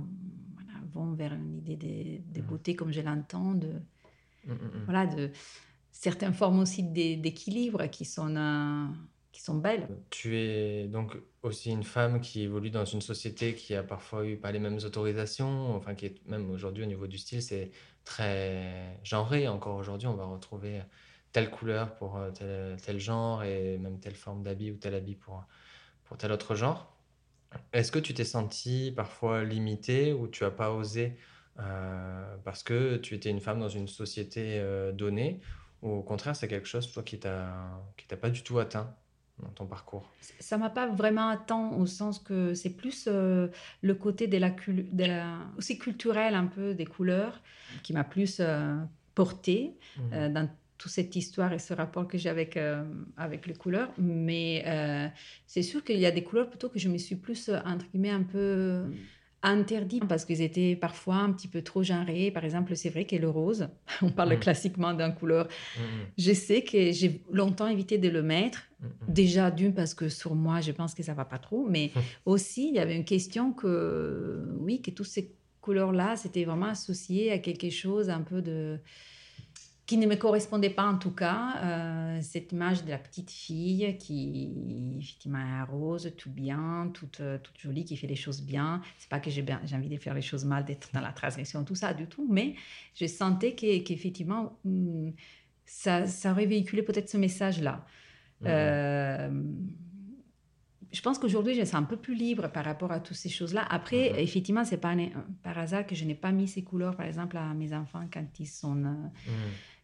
voilà, 0.54 0.80
vont 0.92 1.12
vers 1.12 1.32
une 1.34 1.56
idée 1.56 2.22
de, 2.34 2.40
mmh. 2.40 2.44
beauté 2.44 2.74
comme 2.74 2.92
je 2.92 3.00
l'entends, 3.00 3.54
de, 3.54 3.70
Mmh, 4.48 4.52
mmh, 4.52 4.56
mmh. 4.56 4.84
Voilà, 4.86 5.06
de 5.06 5.30
certaines 5.92 6.34
formes 6.34 6.60
aussi 6.60 6.82
d'équilibre 6.82 7.86
qui 7.86 8.04
sont, 8.04 8.34
euh, 8.34 8.86
qui 9.30 9.42
sont 9.42 9.56
belles. 9.56 9.88
Tu 10.10 10.36
es 10.36 10.88
donc 10.88 11.16
aussi 11.42 11.70
une 11.70 11.84
femme 11.84 12.20
qui 12.20 12.42
évolue 12.42 12.70
dans 12.70 12.84
une 12.84 13.00
société 13.00 13.54
qui 13.54 13.74
a 13.74 13.82
parfois 13.82 14.26
eu 14.26 14.36
pas 14.36 14.50
les 14.50 14.58
mêmes 14.58 14.78
autorisations, 14.84 15.74
enfin 15.76 15.94
qui 15.94 16.06
est 16.06 16.26
même 16.26 16.50
aujourd'hui 16.50 16.82
au 16.82 16.86
niveau 16.86 17.06
du 17.06 17.18
style, 17.18 17.42
c'est 17.42 17.70
très 18.04 18.98
genré. 19.04 19.48
Encore 19.48 19.76
aujourd'hui, 19.76 20.08
on 20.08 20.14
va 20.14 20.24
retrouver 20.24 20.80
telle 21.32 21.50
couleur 21.50 21.94
pour 21.94 22.16
euh, 22.16 22.30
tel, 22.30 22.76
tel 22.80 22.98
genre 22.98 23.44
et 23.44 23.76
même 23.78 24.00
telle 24.00 24.14
forme 24.14 24.42
d'habit 24.42 24.70
ou 24.70 24.76
tel 24.76 24.94
habit 24.94 25.14
pour, 25.16 25.44
pour 26.04 26.16
tel 26.16 26.32
autre 26.32 26.54
genre. 26.54 26.96
Est-ce 27.72 27.92
que 27.92 27.98
tu 27.98 28.14
t'es 28.14 28.24
senti 28.24 28.92
parfois 28.94 29.44
limitée 29.44 30.12
ou 30.12 30.28
tu 30.28 30.44
as 30.44 30.50
pas 30.50 30.72
osé 30.72 31.16
euh, 31.60 32.36
parce 32.44 32.62
que 32.62 32.96
tu 32.96 33.14
étais 33.14 33.30
une 33.30 33.40
femme 33.40 33.58
dans 33.58 33.68
une 33.68 33.88
société 33.88 34.58
euh, 34.58 34.92
donnée, 34.92 35.40
ou 35.82 35.90
au 35.90 36.02
contraire, 36.02 36.36
c'est 36.36 36.48
quelque 36.48 36.68
chose 36.68 36.92
toi, 36.92 37.02
qui 37.02 37.18
t'a 37.18 38.16
pas 38.20 38.30
du 38.30 38.42
tout 38.42 38.58
atteint 38.58 38.94
dans 39.40 39.50
ton 39.50 39.66
parcours? 39.66 40.10
Ça 40.40 40.58
m'a 40.58 40.70
pas 40.70 40.88
vraiment 40.88 41.28
atteint 41.28 41.70
au 41.70 41.86
sens 41.86 42.18
que 42.18 42.54
c'est 42.54 42.70
plus 42.70 43.06
euh, 43.06 43.48
le 43.82 43.94
côté 43.94 44.26
de 44.26 44.38
la, 44.38 44.50
de 44.50 45.04
la, 45.04 45.38
aussi 45.56 45.78
culturel 45.78 46.34
un 46.34 46.46
peu 46.46 46.74
des 46.74 46.86
couleurs 46.86 47.40
qui 47.82 47.92
m'a 47.92 48.04
plus 48.04 48.40
porté 49.14 49.76
mmh 49.96 50.28
dans 50.32 50.48
toute 50.78 50.92
cette 50.92 51.16
histoire 51.16 51.52
et 51.52 51.58
ce 51.58 51.74
rapport 51.74 52.06
que 52.06 52.16
j'ai 52.18 52.28
avec, 52.28 52.56
avec 53.16 53.48
les 53.48 53.54
couleurs. 53.54 53.90
Mais 53.98 55.12
c'est 55.46 55.62
sûr 55.62 55.82
qu'il 55.82 55.98
y 55.98 56.06
a 56.06 56.12
des 56.12 56.22
couleurs 56.22 56.48
plutôt 56.48 56.68
que 56.68 56.78
je 56.78 56.88
me 56.88 56.98
suis 56.98 57.16
plus, 57.16 57.50
entre 57.64 57.86
guillemets, 57.90 58.10
un 58.10 58.22
peu 58.22 58.84
interdits 59.42 60.00
parce 60.00 60.24
qu'ils 60.24 60.42
étaient 60.42 60.74
parfois 60.76 61.16
un 61.16 61.32
petit 61.32 61.48
peu 61.48 61.62
trop 61.62 61.82
genrés. 61.82 62.30
Par 62.30 62.44
exemple, 62.44 62.74
c'est 62.76 62.90
vrai 62.90 63.04
que 63.04 63.16
le 63.16 63.28
rose, 63.28 63.68
on 64.02 64.10
parle 64.10 64.34
mm. 64.34 64.40
classiquement 64.40 64.94
d'un 64.94 65.10
couleur. 65.10 65.46
Mm. 65.46 65.82
Je 66.18 66.32
sais 66.32 66.62
que 66.62 66.92
j'ai 66.92 67.22
longtemps 67.30 67.68
évité 67.68 67.98
de 67.98 68.08
le 68.08 68.22
mettre. 68.22 68.64
Déjà 69.08 69.50
d'une 69.50 69.74
parce 69.74 69.92
que 69.92 70.08
sur 70.08 70.36
moi, 70.36 70.60
je 70.60 70.70
pense 70.70 70.94
que 70.94 71.02
ça 71.02 71.12
va 71.12 71.24
pas 71.24 71.38
trop, 71.38 71.66
mais 71.68 71.90
aussi 72.26 72.68
il 72.68 72.74
y 72.76 72.78
avait 72.78 72.94
une 72.94 73.04
question 73.04 73.52
que 73.52 74.54
oui, 74.60 74.80
que 74.80 74.92
toutes 74.92 75.06
ces 75.06 75.32
couleurs-là, 75.60 76.16
c'était 76.16 76.44
vraiment 76.44 76.66
associé 76.66 77.32
à 77.32 77.38
quelque 77.38 77.70
chose 77.70 78.08
un 78.08 78.20
peu 78.20 78.40
de 78.40 78.78
qui 79.88 79.96
ne 79.96 80.06
me 80.06 80.16
correspondait 80.16 80.68
pas 80.68 80.84
en 80.84 80.98
tout 80.98 81.12
cas, 81.12 81.54
euh, 81.64 82.18
cette 82.20 82.52
image 82.52 82.84
de 82.84 82.90
la 82.90 82.98
petite 82.98 83.30
fille 83.30 83.96
qui 83.96 84.94
effectivement 84.98 85.38
est 85.38 85.62
rose, 85.62 86.12
tout 86.18 86.28
bien, 86.28 86.90
toute, 86.92 87.20
euh, 87.20 87.38
toute 87.42 87.58
jolie, 87.58 87.86
qui 87.86 87.96
fait 87.96 88.06
les 88.06 88.14
choses 88.14 88.42
bien. 88.42 88.82
C'est 88.98 89.08
pas 89.08 89.18
que 89.18 89.30
j'ai 89.30 89.42
envie 89.72 89.88
de 89.88 89.96
faire 89.96 90.12
les 90.12 90.20
choses 90.20 90.44
mal, 90.44 90.66
d'être 90.66 90.90
dans 90.92 91.00
la 91.00 91.12
transgression, 91.12 91.64
tout 91.64 91.74
ça 91.74 91.94
du 91.94 92.06
tout, 92.06 92.28
mais 92.30 92.54
je 92.94 93.06
sentais 93.06 93.54
qu'effectivement 93.54 94.58
hmm, 94.64 95.08
ça, 95.64 96.06
ça, 96.06 96.32
aurait 96.32 96.44
véhiculé 96.44 96.82
peut-être 96.82 97.08
ce 97.08 97.16
message-là. 97.16 97.86
Mmh. 98.42 98.46
Euh, 98.46 99.42
je 100.92 101.00
pense 101.00 101.18
qu'aujourd'hui, 101.18 101.54
je 101.54 101.64
suis 101.64 101.76
un 101.76 101.82
peu 101.82 101.96
plus 101.96 102.14
libre 102.14 102.48
par 102.48 102.66
rapport 102.66 102.92
à 102.92 103.00
toutes 103.00 103.16
ces 103.16 103.30
choses-là. 103.30 103.66
Après, 103.70 104.10
mmh. 104.10 104.16
effectivement, 104.18 104.64
c'est 104.66 104.76
pas 104.76 104.94
par 105.42 105.56
hasard 105.56 105.86
que 105.86 105.94
je 105.94 106.04
n'ai 106.04 106.14
pas 106.14 106.30
mis 106.30 106.46
ces 106.46 106.62
couleurs, 106.62 106.94
par 106.94 107.06
exemple, 107.06 107.38
à 107.38 107.54
mes 107.54 107.72
enfants 107.72 108.06
quand 108.12 108.26
ils 108.38 108.46
sont, 108.46 108.74
mmh 108.74 109.10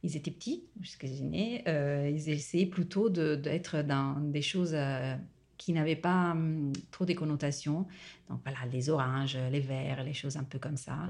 ils 0.05 0.17
étaient 0.17 0.31
petits, 0.31 0.63
jusqu'à 0.81 1.09
nés, 1.09 1.65
euh, 1.67 2.11
ils 2.13 2.29
essayaient 2.29 2.67
plutôt 2.67 3.09
d'être 3.09 3.83
dans 3.83 4.21
des 4.21 4.43
choses 4.43 4.75
euh, 4.75 5.17
qui 5.57 5.73
n'avaient 5.73 5.97
pas 5.97 6.33
hum, 6.33 6.73
trop 6.91 7.07
des 7.07 7.15
connotations. 7.15 7.87
Donc 8.29 8.41
voilà, 8.45 8.59
les 8.71 8.91
oranges, 8.91 9.39
les 9.51 9.61
verts, 9.61 10.05
les 10.05 10.13
choses 10.13 10.37
un 10.37 10.45
peu 10.45 10.59
comme 10.59 10.77
ça. 10.77 11.09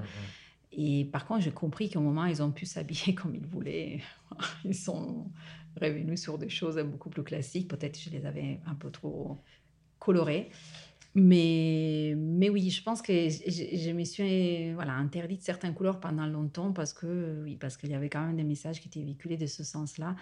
Et 0.71 1.05
par 1.11 1.25
contre, 1.25 1.41
j'ai 1.41 1.51
compris 1.51 1.89
qu'au 1.89 1.99
moment 1.99 2.25
ils 2.25 2.41
ont 2.41 2.51
pu 2.51 2.65
s'habiller 2.65 3.13
comme 3.21 3.35
ils 3.35 3.45
voulaient, 3.45 3.99
ils 4.63 4.75
sont 4.75 5.29
revenus 5.79 6.21
sur 6.21 6.37
des 6.37 6.49
choses 6.49 6.77
beaucoup 6.77 7.09
plus 7.09 7.23
classiques. 7.23 7.67
Peut-être 7.67 7.97
que 7.97 8.09
je 8.09 8.09
les 8.11 8.25
avais 8.25 8.61
un 8.65 8.75
peu 8.75 8.91
trop 8.91 9.37
colorées. 9.99 10.49
Mais, 11.17 12.13
mais 12.17 12.49
oui, 12.49 12.69
je 12.69 12.83
pense 12.83 13.01
que 13.01 13.13
je, 13.13 13.91
me 13.91 14.03
suis 14.03 14.73
voilà, 14.73 14.93
interdite 14.95 15.41
certaines 15.43 15.73
couleurs 15.73 16.01
pendant 16.01 16.27
longtemps 16.27 16.73
parce 16.73 16.91
que 16.91 17.41
oui, 17.43 17.55
parce 17.55 17.77
qu'il 17.77 17.89
y 17.89 17.95
avait 17.95 18.09
quand 18.09 18.25
même 18.25 18.35
des 18.35 18.43
messages 18.43 18.81
qui 18.81 18.89
étaient 18.89 19.01
véhiculés 19.01 19.37
de 19.37 19.45
ce 19.45 19.63
sens-là. 19.63 20.17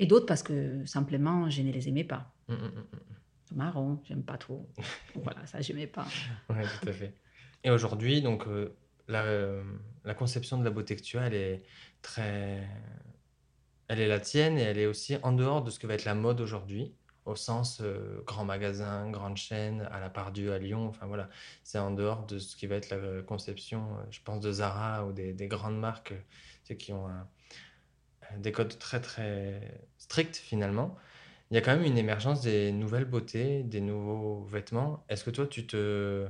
Et 0.00 0.06
d'autres 0.06 0.26
parce 0.26 0.42
que 0.42 0.84
simplement, 0.86 1.48
je 1.50 1.62
ne 1.62 1.70
les 1.70 1.88
aimais 1.88 2.02
pas. 2.02 2.34
Mmh, 2.48 2.54
mmh, 2.54 2.56
mmh, 2.56 3.54
Marron, 3.54 4.00
j'aime 4.02 4.24
pas 4.24 4.38
trop. 4.38 4.68
voilà, 5.14 5.46
ça, 5.46 5.60
j'aimais 5.60 5.86
pas. 5.86 6.08
Oui, 6.50 6.56
tout 6.80 6.88
à 6.88 6.92
fait. 6.92 7.14
Et 7.62 7.70
aujourd'hui, 7.70 8.22
donc, 8.22 8.48
euh, 8.48 8.74
la, 9.06 9.22
euh, 9.22 9.62
la, 10.04 10.14
conception 10.14 10.58
de 10.58 10.64
la 10.64 10.70
beauté 10.70 10.96
que 10.96 11.02
tu 11.02 11.16
as, 11.16 11.28
elle 11.28 11.34
est 11.34 11.62
très. 12.00 12.66
Elle 13.86 14.00
est 14.00 14.08
la 14.08 14.18
tienne 14.18 14.58
et 14.58 14.62
elle 14.62 14.78
est 14.78 14.86
aussi 14.86 15.16
en 15.22 15.30
dehors 15.30 15.62
de 15.62 15.70
ce 15.70 15.78
que 15.78 15.86
va 15.86 15.94
être 15.94 16.06
la 16.06 16.14
mode 16.14 16.40
aujourd'hui 16.40 16.92
au 17.24 17.36
sens 17.36 17.80
euh, 17.80 18.22
grand 18.26 18.44
magasin, 18.44 19.10
grande 19.10 19.36
chaîne, 19.36 19.82
à 19.92 20.00
la 20.00 20.10
part 20.10 20.32
Dieu 20.32 20.52
à 20.52 20.58
Lyon. 20.58 20.88
Enfin 20.88 21.06
voilà, 21.06 21.28
c'est 21.62 21.78
en 21.78 21.90
dehors 21.90 22.26
de 22.26 22.38
ce 22.38 22.56
qui 22.56 22.66
va 22.66 22.76
être 22.76 22.90
la 22.90 23.22
conception, 23.22 23.96
euh, 23.96 24.02
je 24.10 24.20
pense, 24.24 24.40
de 24.40 24.52
Zara 24.52 25.06
ou 25.06 25.12
des, 25.12 25.34
grandes 25.48 25.78
marques 25.78 26.12
euh, 26.70 26.74
qui 26.74 26.92
ont 26.92 27.08
des 28.38 28.52
codes 28.52 28.78
très 28.78 29.00
très 29.00 29.82
stricts 29.98 30.36
finalement. 30.36 30.96
Il 31.50 31.54
y 31.54 31.58
a 31.58 31.60
quand 31.60 31.76
même 31.76 31.84
une 31.84 31.98
émergence 31.98 32.40
des 32.40 32.72
nouvelles 32.72 33.04
beautés, 33.04 33.62
des 33.62 33.82
nouveaux 33.82 34.42
vêtements. 34.44 35.04
Est-ce 35.10 35.22
que 35.22 35.30
toi, 35.30 35.46
tu 35.46 35.66
te 35.66 36.26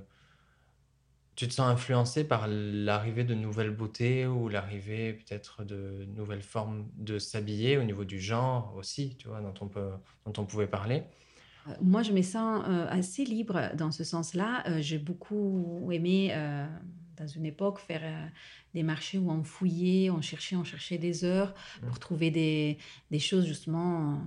tu 1.34 1.48
te 1.48 1.54
sens 1.54 1.66
influencé 1.70 2.24
par 2.24 2.46
l'arrivée 2.48 3.24
de 3.24 3.34
nouvelles 3.34 3.70
beautés 3.70 4.26
ou 4.26 4.48
l'arrivée 4.48 5.14
peut-être 5.14 5.64
de 5.64 6.06
nouvelles 6.14 6.42
formes 6.42 6.86
de 6.96 7.18
s'habiller 7.18 7.78
au 7.78 7.84
niveau 7.84 8.04
du 8.04 8.20
genre 8.20 8.74
aussi, 8.76 9.16
tu 9.16 9.28
vois, 9.28 9.40
dont 9.40 9.54
on, 9.60 9.68
peut, 9.68 9.90
dont 10.26 10.42
on 10.42 10.44
pouvait 10.44 10.66
parler? 10.66 11.04
Euh, 11.68 11.72
moi, 11.80 12.02
je 12.02 12.12
me 12.12 12.22
sens 12.22 12.64
euh, 12.68 12.86
assez 12.90 13.24
libre 13.24 13.70
dans 13.76 13.90
ce 13.92 14.04
sens-là. 14.04 14.62
Euh, 14.68 14.82
j'ai 14.82 14.98
beaucoup 14.98 15.88
aimé, 15.90 16.34
dans 17.16 17.26
une 17.26 17.46
époque, 17.46 17.78
faire 17.78 18.30
des 18.74 18.82
marchés 18.82 19.18
où 19.18 19.30
on 19.30 19.44
fouillait, 19.44 20.10
on 20.10 20.20
cherchait, 20.20 20.56
on 20.56 20.64
cherchait 20.64 20.98
des 20.98 21.24
heures 21.24 21.54
mmh. 21.54 21.86
pour 21.86 21.98
trouver 21.98 22.30
des, 22.30 22.78
des, 23.10 23.18
choses 23.18 23.46
justement, 23.46 24.20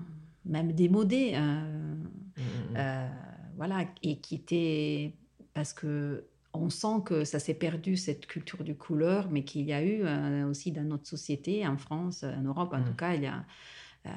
même 0.45 0.71
démodées. 0.71 1.37
Mmh, 1.37 2.73
mmh, 2.73 3.09
voilà, 3.57 3.85
et 4.01 4.17
qui 4.19 4.35
étaient. 4.35 5.13
Parce 5.53 5.71
que 5.71 6.25
on 6.61 6.69
sent 6.69 7.03
que 7.05 7.23
ça 7.23 7.39
s'est 7.39 7.53
perdu, 7.53 7.97
cette 7.97 8.27
culture 8.27 8.63
du 8.63 8.75
couleur, 8.75 9.29
mais 9.29 9.43
qu'il 9.43 9.65
y 9.65 9.73
a 9.73 9.83
eu 9.83 10.01
euh, 10.03 10.47
aussi 10.49 10.71
dans 10.71 10.83
notre 10.83 11.07
société, 11.07 11.65
en 11.67 11.77
France, 11.77 12.23
en 12.23 12.41
Europe 12.41 12.73
en 12.73 12.79
mmh. 12.79 12.85
tout 12.85 12.95
cas, 12.95 13.13
il 13.13 13.23
y 13.23 13.27
a 13.27 13.45
euh, 14.05 14.09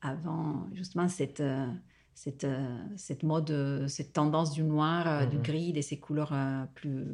avant 0.00 0.66
justement 0.74 1.08
cette, 1.08 1.40
euh, 1.40 1.66
cette, 2.14 2.46
cette 2.96 3.22
mode, 3.22 3.86
cette 3.88 4.12
tendance 4.12 4.52
du 4.52 4.62
noir, 4.62 5.28
du 5.28 5.38
mmh. 5.38 5.42
gris, 5.42 5.72
de 5.72 5.80
ces 5.80 5.98
couleurs 5.98 6.34
plus 6.74 7.06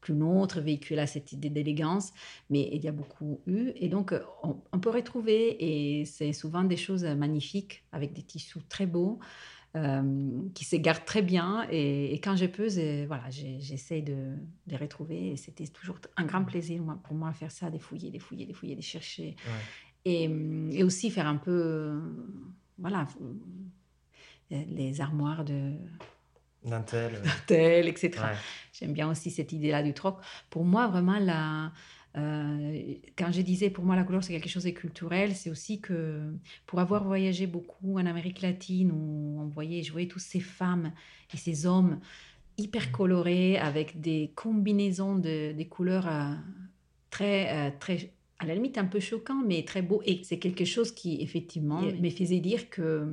plus 0.00 0.14
neutres, 0.14 0.60
véhiculer 0.60 1.06
cette 1.06 1.32
idée 1.32 1.48
d'élégance, 1.48 2.12
mais 2.50 2.68
il 2.70 2.84
y 2.84 2.88
a 2.88 2.92
beaucoup 2.92 3.40
eu. 3.46 3.72
Et 3.76 3.88
donc, 3.88 4.12
on, 4.42 4.58
on 4.70 4.78
peut 4.78 4.90
retrouver, 4.90 5.56
et 5.58 6.04
c'est 6.04 6.34
souvent 6.34 6.62
des 6.62 6.76
choses 6.76 7.04
magnifiques, 7.04 7.86
avec 7.90 8.12
des 8.12 8.20
tissus 8.20 8.58
très 8.68 8.84
beaux, 8.84 9.18
euh, 9.76 10.40
qui 10.54 10.64
se 10.64 10.76
gardent 10.76 11.04
très 11.04 11.22
bien. 11.22 11.66
Et, 11.70 12.20
quand 12.22 12.36
je 12.36 12.46
peux, 12.46 12.68
voilà, 13.06 13.28
j'essaie 13.30 14.02
de, 14.02 14.36
les 14.66 14.76
retrouver. 14.76 15.32
Et 15.32 15.36
c'était 15.36 15.66
toujours 15.66 15.98
un 16.16 16.24
grand 16.24 16.44
plaisir 16.44 16.82
moi, 16.82 16.98
pour 17.02 17.16
moi 17.16 17.32
faire 17.32 17.50
ça, 17.50 17.70
de 17.70 17.78
fouiller, 17.78 18.10
de 18.10 18.18
fouiller, 18.18 18.46
de 18.46 18.52
fouiller, 18.52 18.76
de 18.76 18.82
chercher. 18.82 19.36
Et, 20.04 20.24
et, 20.70 20.84
aussi 20.84 21.10
faire 21.10 21.26
un 21.26 21.36
peu, 21.36 22.00
voilà, 22.78 23.06
les 24.50 25.00
armoires 25.00 25.44
de 25.44 25.72
D'intel. 26.64 27.20
D'intel, 27.22 27.88
etc. 27.88 28.12
J'aime 28.72 28.94
bien 28.94 29.10
aussi 29.10 29.30
cette 29.30 29.52
idée-là 29.52 29.82
du 29.82 29.92
troc. 29.92 30.18
Pour 30.48 30.64
moi, 30.64 30.88
vraiment, 30.88 31.18
la, 31.18 31.72
euh, 32.16 32.94
quand 33.18 33.32
je 33.32 33.42
disais 33.42 33.70
pour 33.70 33.84
moi 33.84 33.96
la 33.96 34.04
couleur 34.04 34.22
c'est 34.22 34.32
quelque 34.32 34.48
chose 34.48 34.64
de 34.64 34.70
culturel, 34.70 35.34
c'est 35.34 35.50
aussi 35.50 35.80
que 35.80 36.20
pour 36.66 36.78
avoir 36.78 37.04
voyagé 37.04 37.46
beaucoup 37.46 37.98
en 37.98 38.06
Amérique 38.06 38.40
latine 38.40 38.92
où 38.92 39.40
on 39.40 39.46
voyait 39.46 39.82
jouer 39.82 40.06
toutes 40.06 40.22
ces 40.22 40.40
femmes 40.40 40.92
et 41.32 41.36
ces 41.36 41.66
hommes 41.66 41.98
hyper 42.56 42.92
colorés 42.92 43.58
avec 43.58 44.00
des 44.00 44.30
combinaisons 44.36 45.16
de 45.16 45.52
des 45.52 45.66
couleurs 45.66 46.06
euh, 46.06 46.34
très 47.10 47.50
euh, 47.52 47.70
très 47.80 48.12
à 48.38 48.46
la 48.46 48.54
limite 48.54 48.78
un 48.78 48.84
peu 48.84 49.00
choquant 49.00 49.42
mais 49.44 49.64
très 49.64 49.82
beau 49.82 50.00
et 50.06 50.20
c'est 50.22 50.38
quelque 50.38 50.64
chose 50.64 50.92
qui 50.92 51.20
effectivement 51.20 51.82
me 51.82 52.10
faisait 52.10 52.40
dire 52.40 52.70
que 52.70 53.08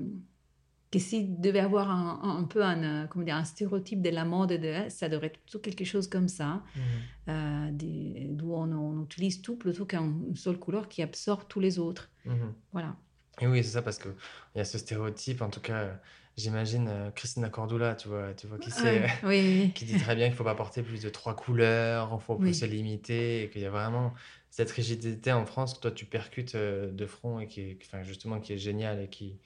que 0.92 1.00
s'il 1.00 1.40
devait 1.40 1.62
avoir 1.62 1.90
un, 1.90 2.44
peu 2.44 2.64
un, 2.64 2.84
euh, 2.84 3.08
comment 3.08 3.24
dire, 3.24 3.36
un 3.36 3.46
stéréotype 3.46 4.02
de 4.02 4.10
la 4.10 4.26
mode, 4.26 4.50
de, 4.50 4.90
ça 4.90 5.08
devrait 5.08 5.28
être 5.28 5.40
plutôt 5.40 5.60
quelque 5.60 5.86
chose 5.86 6.08
comme 6.08 6.28
ça, 6.28 6.62
mhm. 6.76 6.82
euh, 7.30 8.28
d'où 8.30 8.54
on, 8.54 9.02
utilise 9.04 9.42
tout 9.42 9.56
plutôt 9.56 9.86
qu'une 9.86 10.36
seule 10.36 10.58
couleur 10.58 10.90
qui 10.90 11.02
absorbe 11.02 11.44
tous 11.48 11.62
les 11.62 11.80
autres. 11.80 12.10
Mhm. 12.26 12.54
Voilà. 12.74 12.96
Et 13.40 13.48
oui, 13.48 13.64
c'est 13.64 13.72
ça, 13.72 13.82
parce 13.82 14.00
qu'il 14.00 14.12
y 14.56 14.60
a 14.60 14.66
ce 14.66 14.78
stéréotype, 14.78 15.42
en 15.42 15.50
tout 15.50 15.62
cas, 15.62 15.98
j'imagine 16.36 16.88
euh, 16.90 17.10
Christina 17.12 17.50
Cordula, 17.50 17.96
tu 17.96 18.10
vois, 18.10 18.34
tu 18.34 18.48
vois 18.48 18.58
qui 18.58 18.70
c'est, 18.70 19.08
qui 19.74 19.86
dit 19.86 19.98
très 19.98 20.16
bien 20.16 20.26
qu'il 20.26 20.34
ne 20.34 20.38
faut 20.38 20.44
pas 20.44 20.56
porter 20.56 20.84
plus 20.84 21.02
de 21.02 21.10
trois 21.10 21.38
couleurs, 21.38 22.10
il 22.14 22.22
faut 22.22 22.36
plus 22.36 22.54
se 22.54 22.66
limiter, 22.66 23.44
et 23.44 23.50
qu'il 23.50 23.62
y 23.62 23.66
a 23.66 23.72
vraiment 23.72 24.14
cette 24.50 24.72
rigidité 24.72 25.32
en 25.32 25.46
France 25.46 25.76
que 25.76 25.80
toi 25.80 25.92
tu 25.92 26.06
percutes 26.06 26.58
de 26.58 27.06
front 27.06 27.40
et 27.40 27.48
qui 27.48 27.78
enfin, 27.86 28.04
justement 28.04 28.42
qui 28.42 28.52
est 28.52 28.58
géniale 28.58 29.02
et 29.02 29.08
qui, 29.08 29.40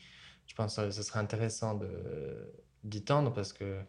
je 0.47 0.55
pense 0.55 0.75
que 0.75 0.91
ce 0.91 1.03
serait 1.03 1.19
intéressant 1.19 1.79
d'y 2.83 3.03
tendre 3.03 3.33
parce 3.33 3.53
que 3.53 3.79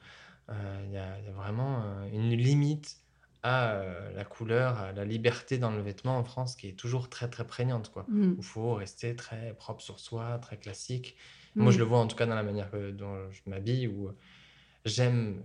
euh, 0.49 0.83
il 0.87 0.93
y, 0.93 0.97
a 0.97 1.33
vraiment 1.35 1.83
euh, 1.83 2.09
une 2.13 2.31
limite 2.31 2.99
à 3.43 3.73
euh, 3.73 4.13
la 4.15 4.25
couleur, 4.25 4.79
à 4.79 4.93
la 4.93 5.05
liberté 5.05 5.59
dans 5.59 5.71
le 5.71 5.81
vêtement 5.83 6.19
en 6.19 6.25
France 6.25 6.55
qui 6.55 6.69
est 6.69 6.79
toujours 6.79 7.09
très 7.09 7.29
très 7.29 7.45
prégnante. 7.45 7.91
Quoi. 7.91 8.07
Mm. 8.09 8.35
Il 8.39 8.45
faut 8.45 8.75
rester 8.75 9.17
très 9.17 9.55
propre 9.55 9.83
sur 9.83 9.99
soi, 9.99 10.39
très 10.39 10.57
classique. 10.57 11.17
Moi, 11.57 11.73
je 11.73 11.77
mm. 11.77 11.81
le 11.81 11.85
vois 11.85 11.99
en 11.99 12.07
tout 12.07 12.17
cas 12.17 12.27
dans 12.27 12.35
la 12.35 12.43
manière 12.43 12.71
dont 12.93 13.31
je 13.31 13.41
m'habille 13.47 13.89
où 13.89 14.11
j'aime 14.85 15.43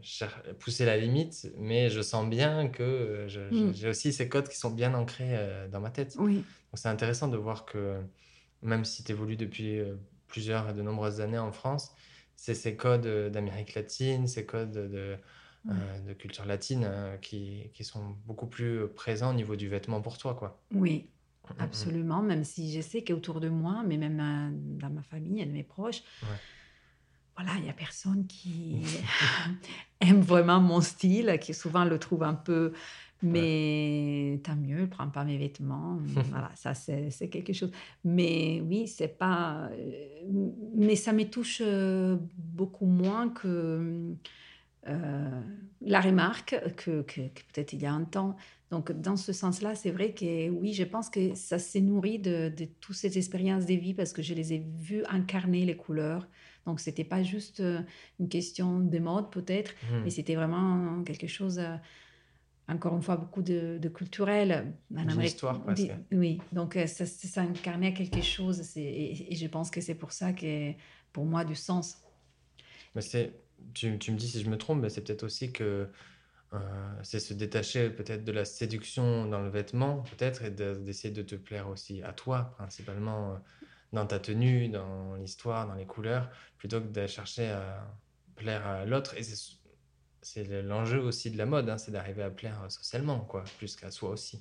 pousser 0.59 0.85
la 0.85 0.97
limite, 0.97 1.51
mais 1.57 1.89
je 1.89 2.01
sens 2.01 2.29
bien 2.29 2.67
que 2.67 3.25
mm. 3.51 3.73
j'ai 3.73 3.89
aussi 3.89 4.13
ces 4.13 4.29
codes 4.29 4.49
qui 4.49 4.57
sont 4.57 4.71
bien 4.71 4.93
ancrés 4.93 5.67
dans 5.71 5.79
ma 5.79 5.89
tête. 5.89 6.15
Oui. 6.19 6.35
Donc 6.35 6.75
c'est 6.75 6.89
intéressant 6.89 7.27
de 7.27 7.37
voir 7.37 7.65
que 7.65 8.01
même 8.61 8.85
si 8.85 9.03
tu 9.03 9.11
évolues 9.11 9.37
depuis 9.37 9.79
plusieurs 10.31 10.69
et 10.69 10.73
de 10.73 10.81
nombreuses 10.81 11.21
années 11.21 11.37
en 11.37 11.51
France, 11.51 11.93
c'est 12.35 12.55
ces 12.55 12.75
codes 12.75 13.05
euh, 13.05 13.29
d'Amérique 13.29 13.75
latine, 13.75 14.27
ces 14.27 14.45
codes 14.45 14.71
de, 14.71 15.17
euh, 15.69 15.99
de 16.07 16.13
culture 16.13 16.45
latine 16.45 16.85
euh, 16.85 17.17
qui, 17.17 17.69
qui, 17.75 17.83
sont 17.83 18.15
beaucoup 18.25 18.47
plus 18.47 18.87
présents 18.87 19.29
au 19.29 19.35
niveau 19.35 19.55
du 19.55 19.67
vêtement 19.67 20.01
pour 20.01 20.17
toi. 20.17 20.33
Quoi. 20.33 20.59
Oui, 20.73 21.09
mm, 21.43 21.53
mm, 21.53 21.57
mm. 21.57 21.61
absolument. 21.61 22.21
Même 22.23 22.43
si 22.43 22.73
je 22.73 22.81
sais 22.81 23.03
qu'autour 23.03 23.41
de 23.41 23.49
moi, 23.49 23.83
mais 23.85 23.97
même 23.97 24.17
dans 24.79 24.89
ma 24.89 25.03
famille 25.03 25.41
et 25.41 25.45
de 25.45 25.51
mes 25.51 25.63
proches, 25.63 26.01
voilà, 27.35 27.51
il 27.57 27.63
n'y 27.63 27.69
a 27.69 27.73
personne 27.73 28.25
qui 28.25 28.81
aime 29.99 30.21
vraiment 30.21 30.59
mon 30.59 30.81
style, 30.81 31.37
qui 31.39 31.53
souvent 31.53 31.85
le 31.85 31.99
trouve 31.99 32.23
un 32.23 32.33
peu 32.33 32.73
mais 33.23 34.39
tant 34.43 34.55
mieux, 34.55 34.81
ne 34.81 34.85
prends 34.85 35.09
pas 35.09 35.23
mes 35.23 35.37
vêtements. 35.37 35.97
voilà, 36.29 36.51
ça 36.55 36.73
c'est 36.73 37.29
quelque 37.29 37.53
chose. 37.53 37.71
Mais 38.03 38.61
oui, 38.67 38.87
c'est 38.87 39.17
pas. 39.17 39.69
Euh, 39.71 40.49
mais 40.75 40.95
ça 40.95 41.13
me 41.13 41.23
touche 41.23 41.61
euh, 41.63 42.17
beaucoup 42.35 42.85
moins 42.85 43.29
que 43.29 44.13
euh, 44.87 45.41
la 45.81 46.01
remarque 46.01 46.55
que, 46.77 47.01
que, 47.03 47.21
peut-être 47.21 47.73
il 47.73 47.81
y 47.81 47.85
a 47.85 47.93
un 47.93 48.03
temps. 48.03 48.35
Donc 48.71 48.91
dans 48.91 49.17
ce 49.17 49.33
sens-là, 49.33 49.75
c'est 49.75 49.91
vrai 49.91 50.13
que 50.13 50.49
oui, 50.49 50.73
je 50.73 50.83
pense 50.83 51.09
que 51.09 51.35
ça 51.35 51.59
s'est 51.59 51.81
nourri 51.81 52.19
de, 52.19 52.49
de 52.49 52.65
toutes 52.79 52.95
ces 52.95 53.17
expériences 53.17 53.65
de 53.65 53.73
vie 53.73 53.93
parce 53.93 54.13
que 54.13 54.21
je 54.21 54.33
les 54.33 54.53
ai 54.53 54.65
vues 54.79 55.03
incarner 55.09 55.65
les 55.65 55.75
couleurs. 55.75 56.27
Donc 56.65 56.79
c'était 56.79 57.03
pas 57.03 57.21
juste 57.21 57.61
une 58.19 58.29
question 58.29 58.79
de 58.79 58.99
mode 58.99 59.29
peut-être, 59.31 59.71
mmh. 59.71 60.03
mais 60.03 60.09
c'était 60.11 60.35
vraiment 60.35 61.03
quelque 61.03 61.27
chose 61.27 61.59
encore 62.67 62.95
une 62.95 63.01
fois, 63.01 63.17
beaucoup 63.17 63.41
de, 63.41 63.77
de 63.79 63.89
culturel. 63.89 64.73
Une 64.95 65.21
histoire, 65.21 65.61
presque. 65.61 65.91
Oui, 66.11 66.39
donc 66.51 66.77
euh, 66.77 66.87
ça, 66.87 67.05
ça 67.05 67.41
incarnait 67.41 67.93
quelque 67.93 68.21
chose 68.21 68.77
et, 68.77 69.33
et, 69.33 69.35
je 69.35 69.47
pense 69.47 69.69
que 69.69 69.81
c'est 69.81 69.95
pour 69.95 70.11
ça 70.11 70.33
que, 70.33 70.71
pour 71.11 71.25
moi, 71.25 71.43
du 71.43 71.55
sens. 71.55 71.97
Mais 72.95 73.01
c'est, 73.01 73.33
tu, 73.73 73.97
tu, 73.99 74.11
me 74.11 74.17
dis 74.17 74.27
si 74.27 74.41
je 74.41 74.49
me 74.49 74.57
trompe, 74.57 74.81
mais 74.81 74.89
c'est 74.89 75.01
peut-être 75.01 75.23
aussi 75.23 75.51
que 75.51 75.89
euh, 76.53 76.59
c'est 77.03 77.19
se 77.19 77.33
détacher 77.33 77.89
peut-être 77.89 78.25
de 78.25 78.31
la 78.31 78.45
séduction 78.45 79.25
dans 79.25 79.39
le 79.39 79.49
vêtement, 79.49 80.03
peut-être, 80.03 80.43
et 80.43 80.51
d'essayer 80.51 81.13
de, 81.13 81.21
te 81.21 81.35
plaire 81.35 81.69
aussi 81.69 82.03
à 82.03 82.11
toi, 82.11 82.53
principalement 82.57 83.31
euh, 83.31 83.35
dans 83.93 84.05
ta 84.05 84.19
tenue, 84.19 84.67
dans 84.67 85.15
l'histoire, 85.15 85.67
dans 85.67 85.75
les 85.75 85.85
couleurs, 85.85 86.29
plutôt 86.57 86.81
que 86.81 86.87
de 86.87 87.07
chercher 87.07 87.49
à 87.49 87.87
plaire 88.35 88.65
à 88.67 88.85
l'autre. 88.85 89.15
Et 89.17 89.23
c'est 89.23 89.60
c'est 90.21 90.61
l'enjeu 90.61 90.99
aussi 90.99 91.31
de 91.31 91.37
la 91.37 91.45
mode, 91.45 91.69
hein, 91.69 91.77
c'est 91.77 91.91
d'arriver 91.91 92.23
à 92.23 92.29
plaire 92.29 92.61
euh, 92.63 92.69
socialement, 92.69 93.19
quoi, 93.21 93.43
plus 93.57 93.75
qu'à 93.75 93.91
soi 93.91 94.11
aussi. 94.11 94.39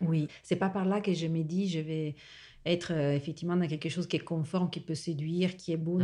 Oui, 0.00 0.28
c'est 0.42 0.56
pas 0.56 0.68
par 0.68 0.84
là 0.84 1.00
que 1.00 1.12
je 1.12 1.26
me 1.26 1.42
dis 1.42 1.68
je 1.68 1.80
vais 1.80 2.14
être 2.64 2.92
euh, 2.92 3.14
effectivement 3.14 3.56
dans 3.56 3.66
quelque 3.66 3.88
chose 3.88 4.06
qui 4.06 4.16
est 4.16 4.20
conforme, 4.20 4.70
qui 4.70 4.80
peut 4.80 4.94
séduire, 4.94 5.56
qui 5.56 5.72
est 5.72 5.76
beau. 5.76 6.00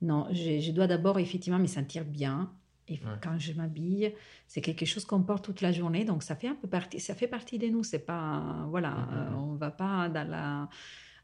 Non, 0.00 0.30
mmh. 0.30 0.34
je, 0.34 0.70
dois 0.72 0.86
d'abord 0.86 1.18
effectivement 1.18 1.58
me 1.58 1.66
sentir 1.66 2.04
bien. 2.04 2.52
Et 2.88 3.00
quand 3.20 3.36
je 3.36 3.52
m'habille, 3.52 4.14
c'est 4.46 4.60
quelque 4.60 4.86
chose 4.86 5.04
qu'on 5.04 5.20
porte 5.20 5.44
toute 5.44 5.60
la 5.60 5.72
journée, 5.72 6.04
donc 6.04 6.22
ça 6.22 6.36
fait 6.36 6.46
un 6.46 6.54
peu 6.54 6.68
partie, 6.68 7.00
ça 7.00 7.16
fait 7.16 7.26
partie 7.26 7.58
de 7.58 7.66
nous. 7.66 7.82
C'est 7.82 7.98
pas, 8.06 8.64
voilà, 8.70 8.90
mmh, 8.90 9.08
euh, 9.12 9.36
on 9.38 9.54
va 9.54 9.70
pas 9.72 10.08
dans 10.08 10.28
la 10.28 10.68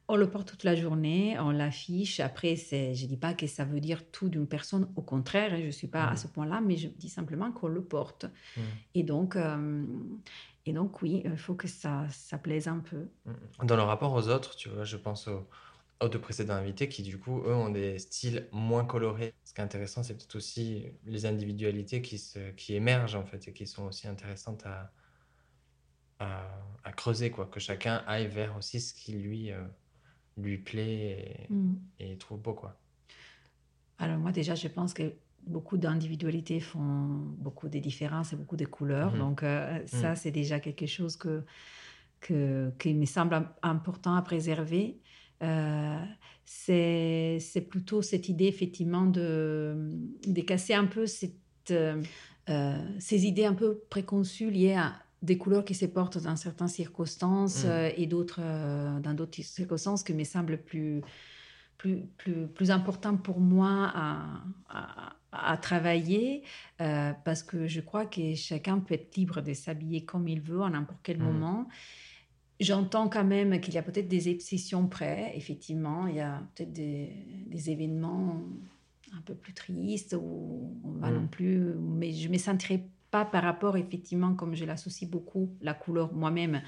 on 0.08 0.16
le 0.16 0.28
porte 0.28 0.48
toute 0.48 0.64
la 0.64 0.74
journée, 0.74 1.38
on 1.38 1.50
l'affiche. 1.50 2.20
Après, 2.20 2.56
c'est, 2.56 2.94
je 2.94 3.04
ne 3.04 3.08
dis 3.08 3.16
pas 3.16 3.34
que 3.34 3.46
ça 3.46 3.64
veut 3.64 3.80
dire 3.80 4.10
tout 4.10 4.28
d'une 4.28 4.46
personne, 4.46 4.88
au 4.96 5.02
contraire, 5.02 5.52
hein, 5.52 5.58
je 5.60 5.66
ne 5.66 5.70
suis 5.70 5.86
pas 5.86 6.06
à 6.06 6.16
ce 6.16 6.26
point-là, 6.26 6.60
mais 6.60 6.76
je 6.76 6.88
dis 6.88 7.08
simplement 7.08 7.52
qu'on 7.52 7.68
le 7.68 7.82
porte. 7.82 8.26
Et, 8.94 9.04
donc, 9.04 9.36
euh, 9.36 9.84
et 10.66 10.72
donc, 10.72 11.02
oui, 11.02 11.22
il 11.24 11.36
faut 11.36 11.54
que 11.54 11.68
ça, 11.68 12.06
ça 12.10 12.36
plaise 12.36 12.68
un 12.68 12.80
peu. 12.80 13.08
Dans 13.62 13.76
le 13.76 13.82
rapport 13.82 14.12
aux 14.12 14.28
autres, 14.28 14.56
tu 14.56 14.68
vois, 14.68 14.84
je 14.84 14.96
pense 14.96 15.28
aux, 15.28 15.48
aux 16.00 16.08
deux 16.08 16.20
précédents 16.20 16.54
invités 16.54 16.88
qui, 16.88 17.02
du 17.02 17.18
coup, 17.18 17.40
eux, 17.46 17.54
ont 17.54 17.70
des 17.70 17.98
styles 17.98 18.48
moins 18.50 18.84
colorés. 18.84 19.34
Ce 19.44 19.54
qui 19.54 19.60
est 19.60 19.64
intéressant, 19.64 20.02
c'est 20.02 20.14
peut-être 20.14 20.36
aussi 20.36 20.84
les 21.06 21.26
individualités 21.26 22.02
qui, 22.02 22.18
se, 22.18 22.50
qui 22.50 22.74
émergent, 22.74 23.14
en 23.14 23.24
fait, 23.24 23.48
et 23.48 23.52
qui 23.52 23.66
sont 23.66 23.84
aussi 23.84 24.08
intéressantes 24.08 24.66
à, 24.66 24.92
à, 26.18 26.92
creuser, 26.92 27.30
quoi. 27.30 27.46
Que 27.46 27.60
chacun 27.60 28.02
aille 28.06 28.26
vers 28.26 28.56
aussi 28.56 28.80
ce 28.80 28.92
qui 28.92 29.12
lui... 29.12 29.52
Euh, 29.52 29.62
lui 30.36 30.58
plaît 30.58 31.48
et, 31.98 32.16
trouve 32.16 32.40
beau. 32.40 32.54
Quoi. 32.54 32.78
Alors 33.98 34.18
moi 34.18 34.32
déjà, 34.32 34.54
je 34.54 34.68
pense 34.68 34.94
que 34.94 35.14
beaucoup 35.46 35.76
d'individualités 35.76 36.60
font 36.60 37.06
beaucoup 37.38 37.68
de 37.68 37.78
différences 37.78 38.32
et 38.32 38.36
beaucoup 38.36 38.56
de 38.56 38.64
couleurs. 38.64 39.14
Mm-hmm. 39.14 39.18
Donc 39.18 39.42
euh, 39.42 39.80
ça, 39.86 40.12
mm. 40.12 40.16
c'est 40.16 40.30
déjà 40.30 40.60
quelque 40.60 40.86
chose 40.86 41.16
que, 41.16 41.42
que, 42.20 42.72
qui 42.78 42.94
me 42.94 43.06
semble 43.06 43.48
important 43.62 44.14
à 44.14 44.22
préserver. 44.22 45.00
Euh, 45.42 45.98
c'est 46.44 47.66
plutôt 47.68 48.02
cette 48.02 48.28
idée 48.28 48.46
effectivement 48.46 49.06
de, 49.06 49.90
de 50.26 50.40
casser 50.42 50.74
un 50.74 50.86
peu 50.86 51.06
cette, 51.06 51.72
euh, 52.48 52.76
ces 52.98 53.26
idées 53.26 53.44
un 53.44 53.54
peu 53.54 53.82
préconçues 53.88 54.50
liées 54.50 54.74
à 54.74 54.94
des 55.22 55.38
couleurs 55.38 55.64
qui 55.64 55.74
se 55.74 55.86
portent 55.86 56.18
dans 56.18 56.36
certaines 56.36 56.68
circonstances 56.68 57.64
mm. 57.64 57.68
euh, 57.68 57.90
et 57.96 58.06
d'autres 58.06 58.40
euh, 58.42 58.98
dans 59.00 59.14
d'autres 59.14 59.42
circonstances 59.42 60.02
qui 60.02 60.12
me 60.14 60.24
semblent 60.24 60.58
plus, 60.58 61.00
plus, 61.78 62.02
plus, 62.18 62.48
plus 62.48 62.70
importantes 62.70 63.22
pour 63.22 63.40
moi 63.40 63.92
à, 63.94 64.44
à, 65.32 65.56
travailler 65.56 66.42
euh, 66.80 67.12
parce 67.24 67.42
que 67.42 67.66
je 67.66 67.80
crois 67.80 68.04
que 68.04 68.34
chacun 68.34 68.80
peut 68.80 68.94
être 68.94 69.16
libre 69.16 69.40
de 69.40 69.54
s'habiller 69.54 70.04
comme 70.04 70.28
il 70.28 70.40
veut 70.40 70.62
à 70.62 70.70
n'importe 70.70 71.00
quel 71.02 71.18
mm. 71.18 71.24
moment. 71.24 71.68
J'entends 72.60 73.08
quand 73.08 73.24
même 73.24 73.60
qu'il 73.60 73.74
y 73.74 73.78
a 73.78 73.82
peut-être 73.82 74.08
des 74.08 74.28
exceptions 74.28 74.86
près, 74.86 75.32
effectivement, 75.36 76.06
il 76.06 76.16
y 76.16 76.20
a 76.20 76.42
peut-être 76.54 76.72
des, 76.72 77.10
des, 77.46 77.70
événements 77.70 78.40
un 79.16 79.20
peu 79.22 79.34
plus 79.34 79.52
tristes 79.52 80.16
où 80.20 80.78
on 80.84 80.92
va 80.92 81.10
mm. 81.10 81.14
non 81.14 81.26
plus, 81.28 81.74
mais 81.78 82.12
je 82.12 82.28
me 82.28 82.38
sentirais 82.38 82.84
pas 83.12 83.24
par 83.24 83.44
rapport, 83.44 83.76
effectivement, 83.76 84.34
comme 84.34 84.56
je 84.56 84.64
l'associe 84.64 85.08
beaucoup, 85.08 85.54
la 85.60 85.74
couleur 85.74 86.12
moi-même 86.12 86.62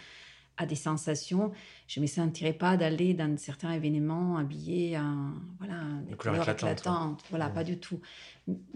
à 0.56 0.66
des 0.66 0.76
sensations, 0.76 1.50
je 1.88 1.98
ne 1.98 2.02
me 2.02 2.06
sentirais 2.06 2.52
pas 2.52 2.76
d'aller 2.76 3.12
dans 3.12 3.36
certains 3.38 3.72
événements 3.72 4.36
habillés 4.36 4.96
en 4.96 5.32
voilà, 5.58 5.80
des 6.06 6.14
couleurs, 6.14 6.48
éclatantes. 6.48 7.24
Voilà, 7.30 7.48
pas 7.48 7.64
du 7.64 7.78
tout. 7.78 8.00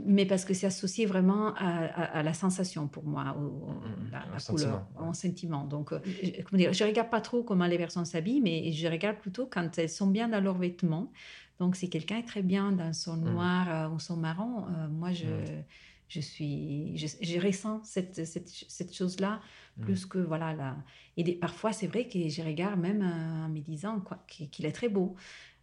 Mais 0.04 0.26
parce 0.26 0.44
que 0.44 0.54
c'est 0.54 0.66
associé 0.66 1.06
vraiment 1.06 1.54
à, 1.54 2.22
la 2.24 2.34
sensation 2.34 2.88
pour 2.88 3.04
moi, 3.04 3.36
au, 3.38 3.70
mmh, 3.70 4.10
la, 4.10 4.40
couleur, 4.40 4.86
au 4.98 5.14
sentiment. 5.14 5.64
Donc, 5.64 5.92
euh, 5.92 6.00
je, 6.04 6.84
regarde 6.84 7.10
pas 7.10 7.20
trop 7.20 7.44
comment 7.44 7.66
les 7.66 7.78
personnes 7.78 8.06
s'habillent, 8.06 8.40
mais 8.40 8.72
je 8.72 8.88
regarde 8.88 9.18
plutôt 9.18 9.46
quand 9.46 9.78
elles 9.78 9.90
sont 9.90 10.08
bien 10.08 10.26
dans 10.28 10.40
leurs 10.40 10.58
vêtements 10.58 11.12
Donc, 11.60 11.76
si 11.76 11.88
quelqu'un 11.90 12.18
est 12.18 12.26
très 12.26 12.42
bien 12.42 12.72
dans 12.72 12.92
son 12.92 13.16
Mm. 13.16 13.24
noir 13.30 13.66
euh, 13.68 13.94
ou 13.94 14.00
son 14.00 14.16
marron, 14.16 14.64
euh, 14.66 14.88
moi, 14.88 15.12
je, 15.12 15.26
Mm. 15.26 15.64
Je 16.08 16.20
suis, 16.20 16.96
je, 16.96 17.06
je 17.20 17.38
ressens 17.40 17.84
cette, 17.84 18.24
cette, 18.26 18.48
cette 18.48 18.94
chose-là 18.94 19.40
Mm. 19.76 19.82
plus 19.82 20.06
que 20.06 20.18
voilà 20.18 20.54
là. 20.54 20.76
Et 21.16 21.22
des- 21.22 21.34
parfois, 21.36 21.72
c'est 21.72 21.86
vrai 21.86 22.08
que 22.08 22.28
je 22.28 22.42
regarde 22.42 22.80
même 22.80 23.02
euh, 23.02 23.46
en 23.46 23.48
me 23.48 23.60
disant 23.60 24.00
quoi, 24.00 24.24
qu'il 24.26 24.66
est 24.66 24.72
très 24.72 24.88
beau. 24.88 25.14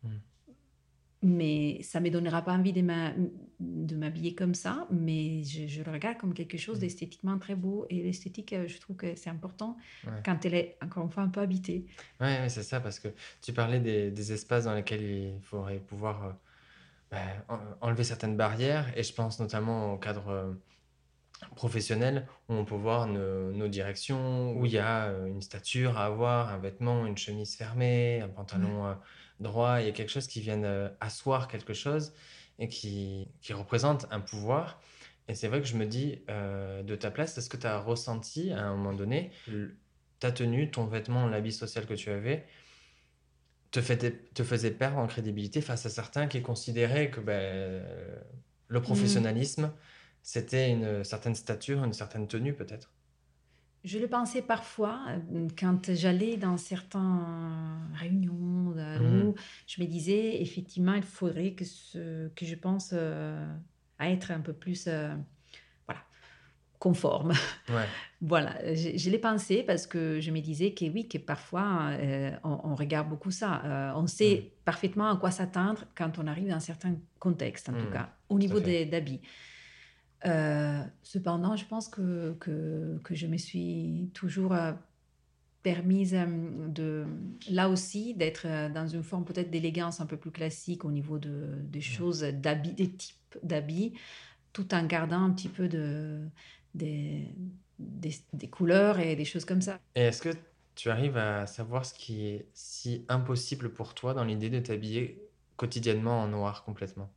Mm. 0.04 0.08
Mais 1.22 1.82
ça 1.82 2.00
me 2.02 2.10
donnera 2.10 2.44
pas 2.44 2.54
envie 2.54 2.72
de 2.72 2.82
m'a- 2.82 3.14
de 3.60 3.96
m'habiller 3.96 4.36
comme 4.36 4.54
ça, 4.54 4.88
mais 4.92 5.44
je, 5.44 5.66
je 5.66 5.82
le 5.82 5.92
regarde 5.92 6.18
comme 6.18 6.34
quelque 6.36 6.58
chose 6.58 6.78
Mm. 6.78 6.82
d'esthétiquement 6.82 7.40
très 7.40 7.56
beau. 7.56 7.86
Et 7.90 8.04
l'esthétique, 8.04 8.54
euh, 8.54 8.68
je 8.68 8.80
trouve 8.80 8.96
que 8.96 9.16
c'est 9.16 9.30
important 9.32 9.76
Ouais. 10.06 10.22
quand 10.24 10.46
elle 10.46 10.54
est, 10.54 10.78
encore 10.84 11.04
une 11.04 11.10
fois, 11.12 11.24
un 11.24 11.30
peu 11.30 11.42
habitée. 11.42 11.86
Ouais, 12.22 12.40
ouais, 12.42 12.50
c'est 12.50 12.64
ça, 12.64 12.80
parce 12.80 13.00
que 13.00 13.08
tu 13.42 13.54
parlais 13.54 13.80
des, 13.80 14.12
des 14.12 14.32
espaces 14.34 14.66
dans 14.66 14.76
lesquels 14.76 15.02
il 15.04 15.42
faudrait 15.42 15.80
pouvoir 15.80 16.24
euh, 16.26 16.32
enlever 17.82 18.04
certaines 18.04 18.38
barrières, 18.38 18.92
et 18.98 19.04
je 19.04 19.14
pense 19.14 19.40
notamment 19.40 19.94
au 19.94 19.98
cadre 19.98 20.30
euh, 20.30 20.54
professionnel, 21.56 22.28
où 22.50 22.54
on 22.54 22.66
peut 22.66 22.76
voir 22.76 23.08
nos, 23.08 23.52
nos 23.52 23.68
directions, 23.68 24.54
où 24.54 24.66
il 24.66 24.72
y 24.74 24.78
a 24.78 25.08
euh, 25.08 25.28
une 25.28 25.42
stature 25.42 25.98
à 25.98 26.06
avoir, 26.06 26.50
un 26.50 26.58
vêtement, 26.58 27.06
une 27.06 27.18
chemise 27.18 27.56
fermée, 27.56 28.22
un 28.22 28.30
pantalon 28.30 28.86
euh, 28.86 28.94
droit, 29.40 29.82
il 29.82 29.86
y 29.86 29.90
a 29.90 29.92
quelque 29.92 30.12
chose 30.12 30.28
qui 30.28 30.42
vient 30.42 30.64
euh, 30.64 30.90
asseoir 31.00 31.48
quelque 31.48 31.74
chose 31.74 32.14
et 32.60 32.68
qui, 32.68 33.28
qui 33.42 33.54
représente 33.54 34.08
un 34.12 34.20
pouvoir. 34.20 34.82
Et 35.28 35.36
c'est 35.36 35.48
vrai 35.48 35.60
que 35.62 35.68
je 35.68 35.76
me 35.76 35.86
dis, 35.86 36.22
euh, 36.30 36.84
de 36.84 36.96
ta 36.96 37.12
place, 37.12 37.38
est-ce 37.38 37.50
que 37.50 37.58
tu 37.58 37.68
as 37.68 37.80
ressenti 37.80 38.52
à 38.52 38.64
un 38.66 38.76
moment 38.76 38.94
donné 38.94 39.32
ta 40.20 40.32
tenue, 40.32 40.72
ton 40.72 40.86
vêtement, 40.86 41.28
l'habit 41.28 41.52
social 41.52 41.86
que 41.86 41.94
tu 41.94 42.10
avais, 42.10 42.46
te, 43.76 43.82
fait- 43.82 44.34
te 44.34 44.44
faisait 44.44 44.72
perdre 44.72 44.98
en 45.00 45.08
crédibilité 45.08 45.62
face 45.62 45.86
à 45.86 45.90
certains 45.90 46.28
qui 46.28 46.42
considéraient 46.42 47.12
que 47.12 47.20
ben, 47.22 47.84
le 48.68 48.82
professionnalisme, 48.82 49.74
c'était 50.24 50.72
une 50.72 51.04
certaine 51.04 51.36
stature, 51.36 51.84
une 51.84 51.94
certaine 51.94 52.28
tenue 52.28 52.56
peut-être. 52.56 52.94
Je 53.84 54.00
le 54.00 54.08
pensais 54.08 54.42
parfois 54.42 55.06
euh, 55.10 55.48
quand 55.60 55.94
j'allais 55.94 56.38
dans 56.38 56.58
certaines 56.58 57.92
réunions 57.94 58.74
euh, 58.78 59.00
Mhm. 59.00 59.32
où 59.32 59.36
je 59.68 59.80
me 59.82 59.86
disais 59.88 60.42
effectivement 60.42 60.96
il 60.96 61.04
faudrait 61.04 61.54
que, 61.54 61.66
ce, 61.66 62.30
que 62.30 62.46
je 62.46 62.56
pense 62.56 62.92
euh, 62.94 63.56
à 64.00 64.10
être 64.10 64.32
un 64.32 64.42
peu 64.42 64.54
plus 64.54 64.86
euh, 64.88 65.16
conforme. 66.80 67.34
Ouais. 67.70 67.86
Voilà, 68.22 68.56
je, 68.74 68.98
je 68.98 69.10
l'ai 69.12 69.20
pensé 69.20 69.62
parce 69.62 69.86
que 69.86 70.20
je 70.20 70.32
me 70.32 70.40
disais 70.40 70.72
que 70.74 70.86
oui, 70.86 71.08
que 71.08 71.20
parfois 71.20 71.90
euh, 71.92 72.32
on, 72.44 72.60
on 72.72 72.74
regarde 72.76 73.08
beaucoup 73.08 73.30
ça. 73.30 73.62
Euh, 73.66 73.92
on 73.96 74.08
sait 74.08 74.52
parfaitement 74.64 75.12
à 75.12 75.18
quoi 75.18 75.30
s'attendre 75.30 75.84
quand 75.96 76.18
on 76.18 76.26
arrive 76.26 76.48
dans 76.50 76.60
certains 76.62 76.96
contextes, 77.20 77.70
en 77.70 77.74
tout 77.74 77.86
Mm. 77.90 77.94
cas, 77.94 78.10
au 78.30 78.40
niveau 78.40 78.60
des 78.60 78.86
d'habits. 78.86 79.22
Euh, 80.26 80.82
cependant, 81.04 81.56
je 81.56 81.66
pense 81.66 81.88
que, 81.88 82.36
que, 82.40 83.00
que 83.04 83.14
je 83.14 83.28
me 83.28 83.38
suis 83.38 84.10
toujours 84.16 84.56
permise 85.62 86.18
de, 86.70 87.06
là 87.50 87.70
aussi, 87.70 88.14
d'être 88.16 88.48
dans 88.74 88.88
une 88.88 89.04
forme 89.04 89.26
peut-être 89.26 89.52
d'élégance 89.52 90.00
un 90.02 90.06
peu 90.06 90.18
plus 90.18 90.32
classique 90.32 90.86
au 90.86 90.92
niveau 90.92 91.20
de, 91.20 91.58
des 91.64 91.82
choses, 91.82 92.22
d'habits, 92.22 92.74
des 92.74 92.90
types 92.92 93.38
d'habits, 93.44 93.94
tout 94.54 94.74
en 94.74 94.84
gardant 94.86 95.22
un 95.24 95.32
petit 95.32 95.50
peu 95.50 95.68
de, 95.68 96.22
des, 96.76 97.34
des, 97.80 98.14
des 98.34 98.50
couleurs 98.50 99.00
et 99.00 99.16
des 99.16 99.26
choses 99.26 99.46
comme 99.46 99.62
ça. 99.62 99.80
Et 99.96 100.02
est-ce 100.02 100.22
que 100.22 100.34
tu 100.76 100.90
arrives 100.90 101.18
à 101.18 101.48
savoir 101.48 101.86
ce 101.86 101.94
qui 101.94 102.28
est 102.28 102.48
si 102.54 103.06
impossible 103.08 103.72
pour 103.74 103.94
toi 103.94 104.14
dans 104.14 104.24
l'idée 104.24 104.50
de 104.50 104.60
t'habiller 104.60 105.30
quotidiennement 105.58 106.22
en 106.24 106.28
noir 106.28 106.64
complètement? 106.64 107.10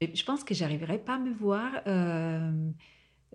Et 0.00 0.14
je 0.14 0.24
pense 0.24 0.42
que 0.44 0.54
j'arriverai 0.54 0.98
pas 0.98 1.14
à 1.14 1.18
me 1.18 1.32
voir, 1.32 1.70
euh, 1.86 2.50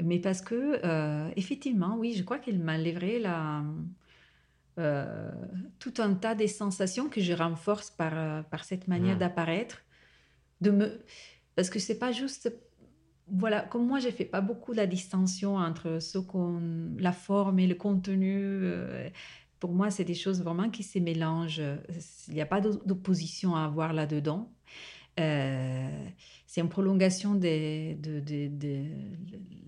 mais 0.01 0.19
parce 0.19 0.41
que, 0.41 0.80
euh, 0.84 1.30
effectivement, 1.36 1.95
oui, 1.97 2.13
je 2.13 2.23
crois 2.23 2.39
qu'il 2.39 2.60
m'enlèverait 2.60 3.19
la, 3.19 3.63
euh, 4.80 5.32
tout 5.80 5.93
un 5.99 6.13
tas 6.13 6.36
de 6.36 6.45
sensations 6.47 7.10
que 7.10 7.21
je 7.21 7.34
renforce 7.34 7.89
par, 7.89 8.45
par 8.45 8.63
cette 8.63 8.88
manière 8.88 9.15
Mm. 9.15 9.19
d'apparaître. 9.19 9.84
De 10.62 10.71
me... 10.71 11.01
Parce 11.56 11.69
que 11.69 11.80
c'est 11.80 11.99
pas 11.99 12.12
juste. 12.12 12.51
Voilà, 13.29 13.61
comme 13.61 13.85
moi, 13.85 13.99
je 13.99 14.09
fais 14.09 14.25
pas 14.25 14.41
beaucoup 14.41 14.71
la 14.73 14.87
distinction 14.87 15.55
entre 15.57 15.99
ce 16.01 16.17
qu'on, 16.17 16.61
la 16.97 17.11
forme 17.11 17.59
et 17.59 17.67
le 17.67 17.75
contenu. 17.75 18.35
euh, 18.39 19.09
pour 19.59 19.73
moi, 19.73 19.89
c'est 19.89 20.03
des 20.05 20.13
choses 20.13 20.41
vraiment 20.43 20.69
qui 20.69 20.83
se 20.83 20.99
mélangent. 20.99 21.61
Il 22.27 22.33
n'y 22.35 22.41
a 22.41 22.45
pas 22.45 22.61
d'o- 22.61 22.81
d'opposition 22.85 23.55
à 23.55 23.63
avoir 23.65 23.91
là-dedans. 23.91 24.51
Euh, 25.19 26.07
c'est 26.45 26.61
une 26.61 26.69
prolongation 26.69 27.33
de, 27.33 27.95
de, 27.99 28.19
de- 28.19 28.47
de 28.47 28.85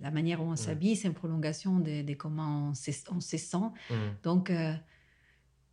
la 0.01 0.11
manière 0.11 0.41
où 0.41 0.45
on 0.45 0.55
s'habille, 0.55 0.95
c'est 0.95 1.07
une 1.07 1.13
prolongation 1.15 1.79
de, 1.79 2.13
comment 2.13 2.69
on 2.69 2.73
se, 2.75 2.91
on 3.11 3.19
se 3.19 3.37
sent. 3.37 3.57
Donc, 4.23 4.51
euh, 4.51 4.73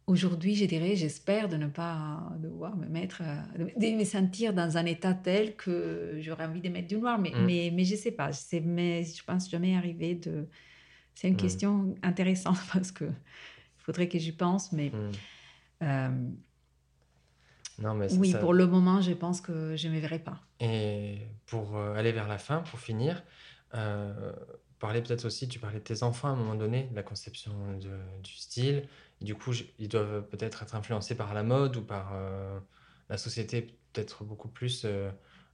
aujourd'hui, 0.06 0.54
je 0.54 0.64
dirais, 0.66 0.94
j'espère 0.96 1.48
de 1.48 1.56
ne 1.56 1.66
pas 1.66 2.30
devoir 2.38 2.76
me 2.76 2.86
mettre, 2.86 3.22
euh, 3.22 3.64
de, 3.76 3.96
me 3.96 4.04
sentir 4.04 4.52
dans 4.54 4.76
un 4.76 4.86
état 4.86 5.14
tel 5.14 5.56
que 5.56 6.18
j'aurais 6.20 6.46
envie 6.46 6.60
de 6.60 6.68
mettre 6.68 6.88
du 6.88 6.96
noir. 6.98 7.18
Mais, 7.18 7.30
Mm. 7.30 7.44
mais, 7.44 7.70
mais 7.74 7.84
je 7.84 7.96
sais 7.96 8.12
pas, 8.12 8.32
c'est, 8.32 8.60
mais 8.60 9.04
je 9.04 9.22
pense 9.24 9.50
jamais 9.50 9.76
arriver 9.76 10.14
de. 10.14 10.46
C'est 11.14 11.28
une 11.28 11.34
Mm. 11.34 11.38
question 11.38 11.94
intéressante 12.02 12.58
parce 12.72 12.92
que 12.92 13.04
il 13.04 13.82
faudrait 13.82 14.08
que 14.08 14.18
j'y 14.18 14.32
pense, 14.32 14.72
mais. 14.72 14.90
Mm. 14.90 15.10
euh, 15.82 16.08
Non, 17.78 17.94
mais 17.94 18.08
ça- 18.08 18.16
oui, 18.16 18.30
ça- 18.30 18.38
pour 18.38 18.54
le 18.54 18.66
moment, 18.66 19.00
je 19.02 19.12
pense 19.12 19.40
que 19.40 19.76
je 19.76 19.88
ne 19.88 19.94
me 19.94 19.98
verrai 20.00 20.18
pas. 20.18 20.40
Et 20.60 21.18
pour 21.46 21.76
euh, 21.76 21.94
aller 21.94 22.12
vers 22.12 22.26
la 22.28 22.38
fin, 22.38 22.60
pour 22.60 22.78
finir, 22.80 23.22
euh, 23.74 24.32
parler 24.78 25.02
peut-être 25.02 25.24
aussi, 25.26 25.46
tu 25.48 25.58
parlais 25.58 25.78
de 25.78 25.84
tes 25.84 26.02
enfants 26.02 26.28
à 26.28 26.30
un 26.32 26.36
moment 26.36 26.54
donné, 26.54 26.84
de 26.90 26.94
la 26.96 27.02
conception 27.02 27.52
de- 27.78 28.22
du 28.22 28.32
style. 28.32 28.88
Du 29.20 29.34
coup, 29.34 29.52
ils 29.78 29.88
doivent 29.88 30.26
peut-être 30.28 30.62
être 30.62 30.74
influencés 30.74 31.14
par 31.14 31.32
la 31.32 31.42
mode 31.42 31.76
ou 31.76 31.82
par 31.82 32.10
euh, 32.14 32.58
la 33.08 33.16
société, 33.16 33.62
peut-être 33.92 34.24
beaucoup 34.24 34.48
plus 34.48 34.82
euh, 34.84 35.10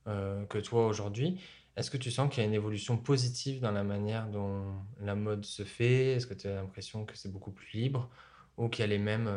euh, 0.08 0.44
que 0.46 0.58
toi 0.58 0.86
aujourd'hui. 0.86 1.40
Est-ce 1.76 1.90
que 1.90 1.96
tu 1.96 2.10
sens 2.10 2.28
qu'il 2.28 2.42
y 2.42 2.46
a 2.46 2.48
une 2.48 2.54
évolution 2.54 2.98
positive 2.98 3.60
dans 3.60 3.70
la 3.70 3.84
manière 3.84 4.28
dont 4.28 4.74
la 5.00 5.14
mode 5.14 5.44
se 5.44 5.64
fait? 5.64 6.14
Est-ce 6.14 6.26
que 6.26 6.34
tu 6.34 6.48
as 6.48 6.54
l'impression 6.54 7.06
que 7.06 7.16
c'est 7.16 7.30
beaucoup 7.32 7.52
plus 7.52 7.70
libre 7.72 8.10
ou 8.58 8.68
qu'il 8.68 8.82
y 8.82 8.84
a 8.84 8.88
les 8.88 8.98
mêmes, 8.98 9.30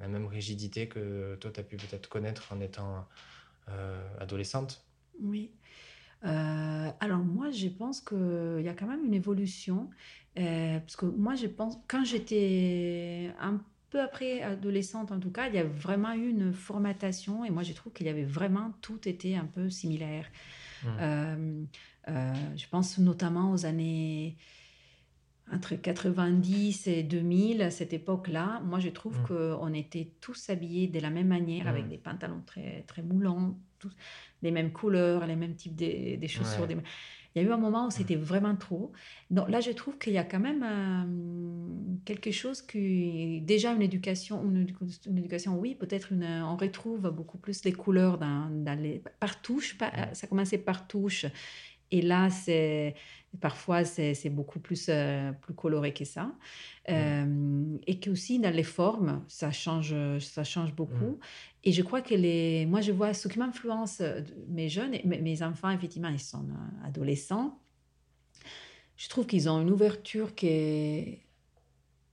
la 0.00 0.06
même 0.06 0.26
rigidité 0.26 0.88
que 0.88 1.34
toi, 1.40 1.50
tu 1.50 1.58
as 1.58 1.64
pu 1.64 1.76
peut-être 1.76 2.08
connaître 2.08 2.52
en 2.52 2.60
étant 2.60 3.08
adolescente? 4.20 4.86
Oui. 5.20 5.50
Euh, 6.24 6.90
alors 7.00 7.18
moi, 7.18 7.50
je 7.50 7.68
pense 7.68 8.00
qu'il 8.00 8.62
y 8.64 8.68
a 8.68 8.74
quand 8.74 8.86
même 8.86 9.04
une 9.04 9.14
évolution. 9.14 9.90
euh, 10.38 10.78
parce 10.80 10.96
que 10.96 11.06
moi, 11.06 11.34
je 11.34 11.46
pense, 11.46 11.78
quand 11.88 12.04
j'étais 12.04 13.32
un 13.40 13.60
peu 13.90 14.00
après 14.00 14.42
adolescente, 14.42 15.10
en 15.12 15.18
tout 15.20 15.30
cas, 15.30 15.48
il 15.48 15.54
y 15.54 15.58
a 15.58 15.64
vraiment 15.64 16.12
eu 16.12 16.28
une 16.30 16.52
formatation. 16.52 17.44
Et 17.44 17.50
moi, 17.50 17.62
je 17.62 17.72
trouve 17.72 17.92
qu'il 17.92 18.06
y 18.06 18.10
avait 18.10 18.24
vraiment, 18.24 18.72
tout 18.82 19.08
était 19.08 19.34
un 19.36 19.46
peu 19.46 19.70
similaire. 19.70 20.26
Mm. 20.82 20.88
Euh, 22.08 22.34
je 22.56 22.66
pense 22.68 22.98
notamment 22.98 23.52
aux 23.52 23.64
années 23.66 24.36
entre 25.52 25.76
90 25.76 26.86
et 26.88 27.02
2000, 27.04 27.62
à 27.62 27.70
cette 27.70 27.92
époque-là. 27.92 28.60
Moi, 28.64 28.80
je 28.80 28.88
trouve 28.90 29.18
Mm. 29.20 29.26
qu'on 29.28 29.72
était 29.72 30.12
tous 30.20 30.50
habillés 30.50 30.88
de 30.88 30.98
la 31.00 31.10
même 31.10 31.28
manière, 31.28 31.68
avec 31.68 31.86
Mm. 31.86 31.88
des 31.88 31.98
pantalons 31.98 32.42
très, 32.44 32.82
très 32.82 33.02
moulants, 33.02 33.56
les 34.46 34.52
mêmes 34.58 34.72
couleurs, 34.72 35.26
les 35.26 35.36
mêmes 35.36 35.56
types 35.56 35.76
de, 35.76 36.16
des 36.22 36.28
chaussures. 36.28 36.62
Ouais. 36.62 36.74
des- 36.74 36.82
Il 37.34 37.42
y 37.42 37.44
a 37.44 37.48
eu 37.48 37.52
un 37.52 37.58
moment 37.58 37.86
où 37.88 37.90
c'était 37.90 38.16
vraiment 38.16 38.56
trop. 38.56 38.92
Donc 39.30 39.46
là, 39.50 39.60
je 39.60 39.70
trouve 39.80 39.98
qu'il 39.98 40.14
y 40.14 40.18
a 40.18 40.24
quand 40.24 40.40
même 40.48 40.62
euh, 40.64 41.98
quelque 42.04 42.30
chose 42.30 42.62
qui, 42.62 43.40
déjà 43.42 43.72
une 43.74 43.82
éducation, 43.82 44.42
une, 44.44 44.64
édu- 44.64 45.06
une 45.06 45.18
éducation, 45.18 45.58
oui, 45.58 45.74
peut-être 45.74 46.12
une, 46.12 46.24
on 46.24 46.56
retrouve 46.56 47.10
beaucoup 47.10 47.38
plus 47.38 47.62
les 47.64 47.72
couleurs 47.72 48.16
dans, 48.18 48.48
dans 48.50 48.78
les, 48.80 49.02
par 49.20 49.42
touche. 49.42 49.76
par- 49.76 49.92
ça 50.14 50.26
commençait 50.26 50.58
par 50.58 50.86
touche. 50.86 51.26
Et 51.90 52.02
là, 52.02 52.30
c'est 52.30 52.94
parfois 53.40 53.84
c'est 53.84 54.30
beaucoup 54.30 54.60
plus, 54.60 54.86
euh, 54.88 55.32
plus 55.32 55.54
coloré 55.54 55.92
que 55.92 56.04
ça. 56.04 56.32
Euh, 56.88 57.76
et 57.86 57.98
que 57.98 58.10
aussi 58.10 58.38
dans 58.38 58.54
les 58.54 58.62
formes, 58.62 59.22
ça 59.28 59.50
change, 59.50 59.94
ça 60.20 60.44
change 60.44 60.74
beaucoup. 60.74 61.18
Et 61.64 61.72
je 61.72 61.82
crois 61.82 62.00
que 62.00 62.14
les, 62.14 62.64
moi, 62.66 62.80
je 62.80 62.92
vois 62.92 63.12
ce 63.12 63.26
qui 63.28 63.38
m'influence, 63.38 64.00
euh, 64.00 64.20
mes 64.48 64.68
jeunes, 64.68 64.96
mes, 65.04 65.20
mes 65.20 65.42
enfants, 65.42 65.70
effectivement, 65.70 66.08
ils 66.08 66.20
sont 66.20 66.44
adolescents. 66.84 67.58
Je 68.96 69.08
trouve 69.08 69.26
qu'ils 69.26 69.48
ont 69.48 69.60
une 69.60 69.70
ouverture 69.70 70.34
qui 70.34 70.46
est, 70.46 71.26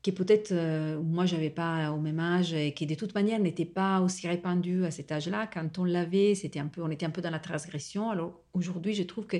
qui 0.03 0.11
peut-être, 0.11 0.51
euh, 0.51 1.01
moi, 1.01 1.25
j'avais 1.25 1.49
pas 1.49 1.91
au 1.91 1.97
même 1.97 2.19
âge 2.19 2.53
et 2.53 2.73
qui, 2.73 2.85
de 2.85 2.93
toute 2.93 3.15
manière, 3.15 3.39
n'était 3.39 3.63
pas 3.63 4.01
aussi 4.01 4.27
répandue 4.27 4.83
à 4.83 4.91
cet 4.91 5.13
âge-là. 5.13 5.47
Quand 5.47 5.79
on 5.79 5.85
l'avait, 5.85 6.35
c'était 6.35 6.59
un 6.59 6.67
peu, 6.67 6.83
on 6.83 6.89
était 6.91 7.05
un 7.05 7.09
peu 7.09 7.21
dans 7.21 7.29
la 7.29 7.39
transgression. 7.39 8.09
Alors 8.09 8.41
aujourd'hui, 8.53 8.93
je 8.93 9.03
trouve 9.03 9.27
que 9.27 9.37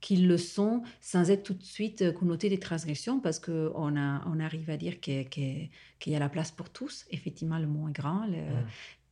qu'ils 0.00 0.28
le 0.28 0.38
sont 0.38 0.82
sans 1.00 1.30
être 1.30 1.42
tout 1.42 1.54
de 1.54 1.62
suite 1.62 2.02
euh, 2.02 2.12
connotés 2.12 2.48
des 2.48 2.58
transgressions 2.58 3.20
parce 3.20 3.38
qu'on 3.38 3.72
on 3.74 4.40
arrive 4.40 4.70
à 4.70 4.76
dire 4.76 5.00
qu'il 5.00 5.70
y 6.06 6.14
a 6.14 6.18
la 6.18 6.28
place 6.28 6.50
pour 6.50 6.70
tous. 6.70 7.06
Effectivement, 7.10 7.58
le 7.58 7.66
mot 7.66 7.88
est 7.88 7.92
grand. 7.92 8.26
le- 8.26 8.36
Mm. 8.36 8.66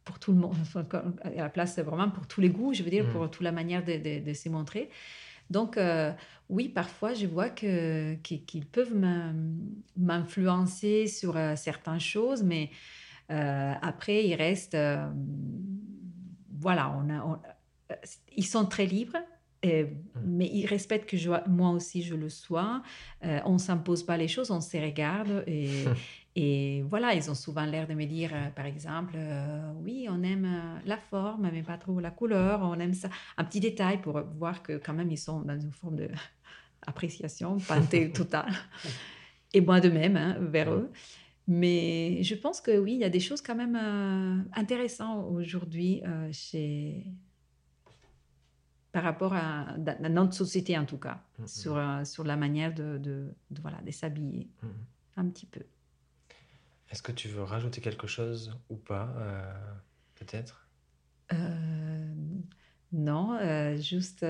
pour 0.04 0.18
tout 0.18 0.32
le 0.32 0.38
monde. 0.38 0.54
la 1.34 1.48
place, 1.48 1.78
vraiment 1.78 2.10
pour 2.10 2.26
tous 2.26 2.42
les 2.42 2.50
goûts, 2.50 2.74
je 2.74 2.82
veux 2.82 2.90
dire, 2.90 3.06
mm. 3.06 3.12
pour 3.12 3.30
toute 3.30 3.42
la 3.42 3.52
manière 3.52 3.82
de, 3.82 4.20
de, 4.20 4.32
se 4.34 4.50
montrer. 4.50 4.90
Donc, 5.48 5.76
euh, 5.78 6.12
oui, 6.50 6.68
parfois, 6.68 7.14
je 7.14 7.26
vois 7.26 7.48
qu'ils 7.48 8.66
peuvent 8.70 8.94
m'influencer 9.96 11.06
sur 11.06 11.36
euh, 11.36 11.56
certaines 11.56 12.00
choses, 12.00 12.42
mais 12.42 12.70
euh, 13.30 13.72
après, 13.80 14.26
il 14.26 14.34
reste. 14.34 14.76
voilà, 16.60 16.94
on 16.98 17.10
a, 17.10 17.40
ils 18.36 18.46
sont 18.46 18.66
très 18.66 18.86
libres. 18.86 19.16
Mm. 19.64 20.20
mais 20.24 20.50
ils 20.52 20.66
respectent 20.66 21.08
que 21.08 21.16
je, 21.16 21.30
moi 21.48 21.70
aussi 21.70 22.02
je 22.02 22.14
le 22.14 22.28
sois. 22.28 22.82
on 23.22 23.54
ne 23.54 23.58
s'impose 23.58 24.02
pas 24.02 24.16
les 24.16 24.28
choses, 24.28 24.50
on 24.50 24.60
se 24.60 24.76
regarde 24.76 25.44
et, 25.46 25.84
Et 26.36 26.82
voilà, 26.90 27.14
ils 27.14 27.30
ont 27.30 27.34
souvent 27.34 27.64
l'air 27.64 27.86
de 27.86 27.94
me 27.94 28.06
dire, 28.06 28.30
euh, 28.34 28.50
par 28.50 28.66
exemple, 28.66 29.14
euh, 29.16 29.72
oui, 29.84 30.08
on 30.10 30.22
aime 30.24 30.46
euh, 30.46 30.80
la 30.84 30.96
forme, 30.96 31.48
mais 31.52 31.62
pas 31.62 31.78
trop 31.78 32.00
la 32.00 32.10
couleur, 32.10 32.60
on 32.62 32.78
aime 32.80 32.94
ça. 32.94 33.08
Un 33.36 33.44
petit 33.44 33.60
détail 33.60 34.00
pour 34.00 34.20
voir 34.36 34.62
que 34.62 34.78
quand 34.78 34.94
même, 34.94 35.10
ils 35.12 35.18
sont 35.18 35.42
dans 35.42 35.58
une 35.58 35.70
forme 35.70 35.96
d'appréciation, 35.96 37.58
pas 37.68 37.80
totale. 38.14 38.52
Et 39.52 39.60
moi 39.60 39.80
de 39.80 39.90
même, 39.90 40.16
hein, 40.16 40.36
vers 40.40 40.72
eux. 40.72 40.90
Mais 41.46 42.22
je 42.22 42.34
pense 42.34 42.60
que 42.60 42.76
oui, 42.78 42.94
il 42.94 43.00
y 43.00 43.04
a 43.04 43.10
des 43.10 43.20
choses 43.20 43.42
quand 43.42 43.54
même 43.54 44.46
intéressantes 44.54 45.26
aujourd'hui 45.30 46.02
chez 46.32 47.04
par 48.94 49.02
rapport 49.02 49.34
à, 49.34 49.76
notre 50.08 50.34
société 50.34 50.78
en 50.78 50.84
tout 50.84 50.98
cas, 50.98 51.20
mm, 51.40 51.42
mm. 51.42 51.46
sur, 51.48 52.00
sur 52.04 52.22
la 52.22 52.36
manière 52.36 52.72
de, 52.72 52.96
de, 52.98 53.34
voilà, 53.60 53.78
de 53.82 53.90
s'habiller 53.90 54.48
mm, 54.62 54.68
un 55.16 55.28
petit 55.30 55.46
peu. 55.46 55.62
Est-ce 56.90 57.02
que 57.02 57.10
tu 57.10 57.26
veux 57.26 57.42
rajouter 57.42 57.80
quelque 57.80 58.06
chose 58.06 58.56
ou 58.70 58.76
pas, 58.76 59.12
euh, 59.16 59.52
peut-être? 60.14 60.68
Euh, 61.32 62.14
Non, 62.92 63.36
euh, 63.40 63.76
juste, 63.78 64.24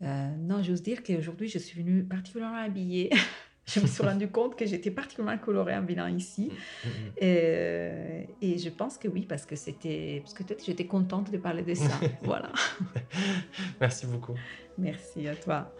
non, 0.00 0.62
j'ose 0.62 0.82
dire 0.82 1.02
qu'aujourd'hui, 1.02 1.48
je 1.48 1.58
suis 1.58 1.82
venue 1.82 2.04
particulièrement 2.04 2.62
habillée. 2.62 3.10
je 3.74 3.80
me 3.80 3.86
suis 3.86 4.02
rendu 4.02 4.28
compte 4.28 4.56
que 4.56 4.66
j'étais 4.66 4.90
particulièrement 4.90 5.38
colorée 5.38 5.76
en 5.76 5.84
venant 5.84 6.06
ici. 6.06 6.50
Mm, 6.50 6.88
mm, 6.88 6.90
mm. 6.90 7.12
Et, 7.18 8.28
et, 8.40 8.58
je 8.58 8.70
pense 8.70 8.96
que 8.96 9.08
oui, 9.08 9.26
parce 9.28 9.44
que 9.44 9.56
c'était, 9.56 10.20
parce 10.22 10.34
que 10.34 10.42
peut-être 10.42 10.64
j'étais 10.64 10.86
contente 10.86 11.30
de 11.30 11.38
parler 11.38 11.62
de 11.62 11.74
ça. 11.74 11.92
voilà. 12.22 12.50
Merci 13.80 14.06
beaucoup. 14.06 14.34
Merci 14.78 15.28
à 15.28 15.36
toi. 15.36 15.70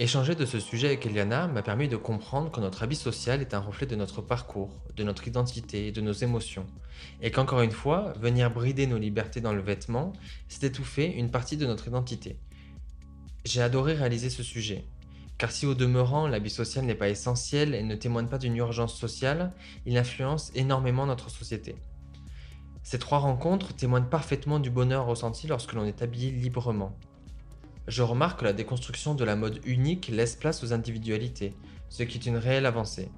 Échanger 0.00 0.36
de 0.36 0.46
ce 0.46 0.60
sujet 0.60 0.86
avec 0.86 1.04
Eliana 1.06 1.48
m'a 1.48 1.62
permis 1.62 1.88
de 1.88 1.96
comprendre 1.96 2.52
que 2.52 2.60
notre 2.60 2.84
habit 2.84 2.94
social 2.94 3.40
est 3.40 3.52
un 3.52 3.58
reflet 3.58 3.86
de 3.86 3.96
notre 3.96 4.22
parcours, 4.22 4.70
de 4.94 5.02
notre 5.02 5.26
identité 5.26 5.88
et 5.88 5.92
de 5.92 6.00
nos 6.00 6.12
émotions, 6.12 6.66
et 7.20 7.32
qu'encore 7.32 7.62
une 7.62 7.72
fois, 7.72 8.12
venir 8.20 8.48
brider 8.48 8.86
nos 8.86 8.96
libertés 8.96 9.40
dans 9.40 9.52
le 9.52 9.60
vêtement, 9.60 10.12
c'est 10.46 10.62
étouffer 10.62 11.06
une 11.06 11.32
partie 11.32 11.56
de 11.56 11.66
notre 11.66 11.88
identité. 11.88 12.38
J'ai 13.44 13.60
adoré 13.60 13.94
réaliser 13.94 14.30
ce 14.30 14.44
sujet, 14.44 14.84
car 15.38 15.52
si 15.52 15.66
au 15.66 15.74
demeurant 15.74 16.26
l'habit 16.26 16.50
social 16.50 16.84
n'est 16.84 16.94
pas 16.94 17.08
essentiel 17.08 17.74
et 17.74 17.82
ne 17.82 17.94
témoigne 17.94 18.26
pas 18.26 18.38
d'une 18.38 18.56
urgence 18.56 18.98
sociale, 18.98 19.52
il 19.86 19.96
influence 19.96 20.50
énormément 20.54 21.06
notre 21.06 21.30
société. 21.30 21.76
Ces 22.82 22.98
trois 22.98 23.18
rencontres 23.18 23.74
témoignent 23.74 24.08
parfaitement 24.08 24.58
du 24.58 24.70
bonheur 24.70 25.06
ressenti 25.06 25.46
lorsque 25.46 25.74
l'on 25.74 25.84
est 25.84 26.02
habillé 26.02 26.30
librement, 26.32 26.96
je 27.88 28.02
remarque 28.02 28.40
que 28.40 28.44
la 28.44 28.52
déconstruction 28.52 29.14
de 29.14 29.24
la 29.24 29.34
mode 29.34 29.60
unique 29.64 30.08
laisse 30.08 30.36
place 30.36 30.62
aux 30.62 30.74
individualités, 30.74 31.54
ce 31.88 32.02
qui 32.02 32.18
est 32.18 32.26
une 32.26 32.36
réelle 32.36 32.66
avancée. 32.66 33.10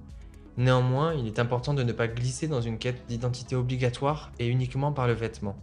Néanmoins, 0.56 1.14
il 1.14 1.26
est 1.26 1.40
important 1.40 1.74
de 1.74 1.83
ne 1.83 1.92
pas 1.92 2.06
glisser 2.06 2.46
dans 2.46 2.61
une 2.61 2.78
quête 2.78 3.04
d'identité 3.09 3.56
obligatoire 3.56 4.30
et 4.38 4.46
uniquement 4.46 4.92
par 4.92 5.09
le 5.09 5.12
vêtement. 5.12 5.56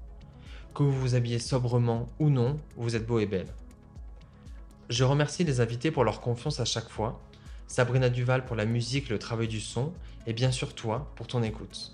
Que 0.73 0.83
vous 0.83 0.91
vous 0.91 1.15
habillez 1.15 1.39
sobrement 1.39 2.07
ou 2.19 2.29
non, 2.29 2.59
vous 2.75 2.97
êtes 2.97 3.07
beau 3.07 3.19
et 3.19 3.25
belle. 3.25 3.47
Je 4.89 5.03
remercie 5.03 5.43
les 5.43 5.59
invités 5.59 5.91
pour 5.91 6.05
leur 6.05 6.21
confiance 6.21 6.61
à 6.61 6.65
chaque 6.65 6.89
fois, 6.89 7.21
Sabrina 7.67 8.09
Duval 8.09 8.45
pour 8.45 8.55
la 8.55 8.65
musique 8.65 9.09
le 9.09 9.19
travail 9.19 9.49
du 9.49 9.59
son, 9.59 9.91
et 10.25 10.33
bien 10.33 10.51
sûr 10.51 10.73
toi 10.73 11.11
pour 11.15 11.27
ton 11.27 11.43
écoute. 11.43 11.93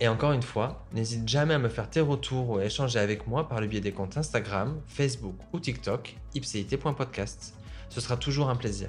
Et 0.00 0.08
encore 0.08 0.32
une 0.32 0.42
fois, 0.42 0.86
n'hésite 0.92 1.28
jamais 1.28 1.54
à 1.54 1.58
me 1.58 1.68
faire 1.68 1.90
tes 1.90 2.00
retours 2.00 2.50
ou 2.50 2.58
à 2.58 2.64
échanger 2.64 2.98
avec 2.98 3.26
moi 3.26 3.48
par 3.48 3.60
le 3.60 3.66
biais 3.66 3.80
des 3.80 3.92
comptes 3.92 4.16
Instagram, 4.16 4.80
Facebook 4.86 5.34
ou 5.52 5.60
TikTok, 5.60 6.16
ipcit.podcast. 6.34 7.54
Ce 7.90 8.00
sera 8.00 8.16
toujours 8.16 8.48
un 8.48 8.56
plaisir. 8.56 8.88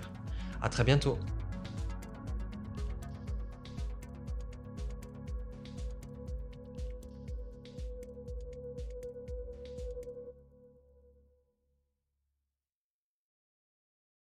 À 0.61 0.69
très 0.69 0.83
bientôt! 0.83 1.17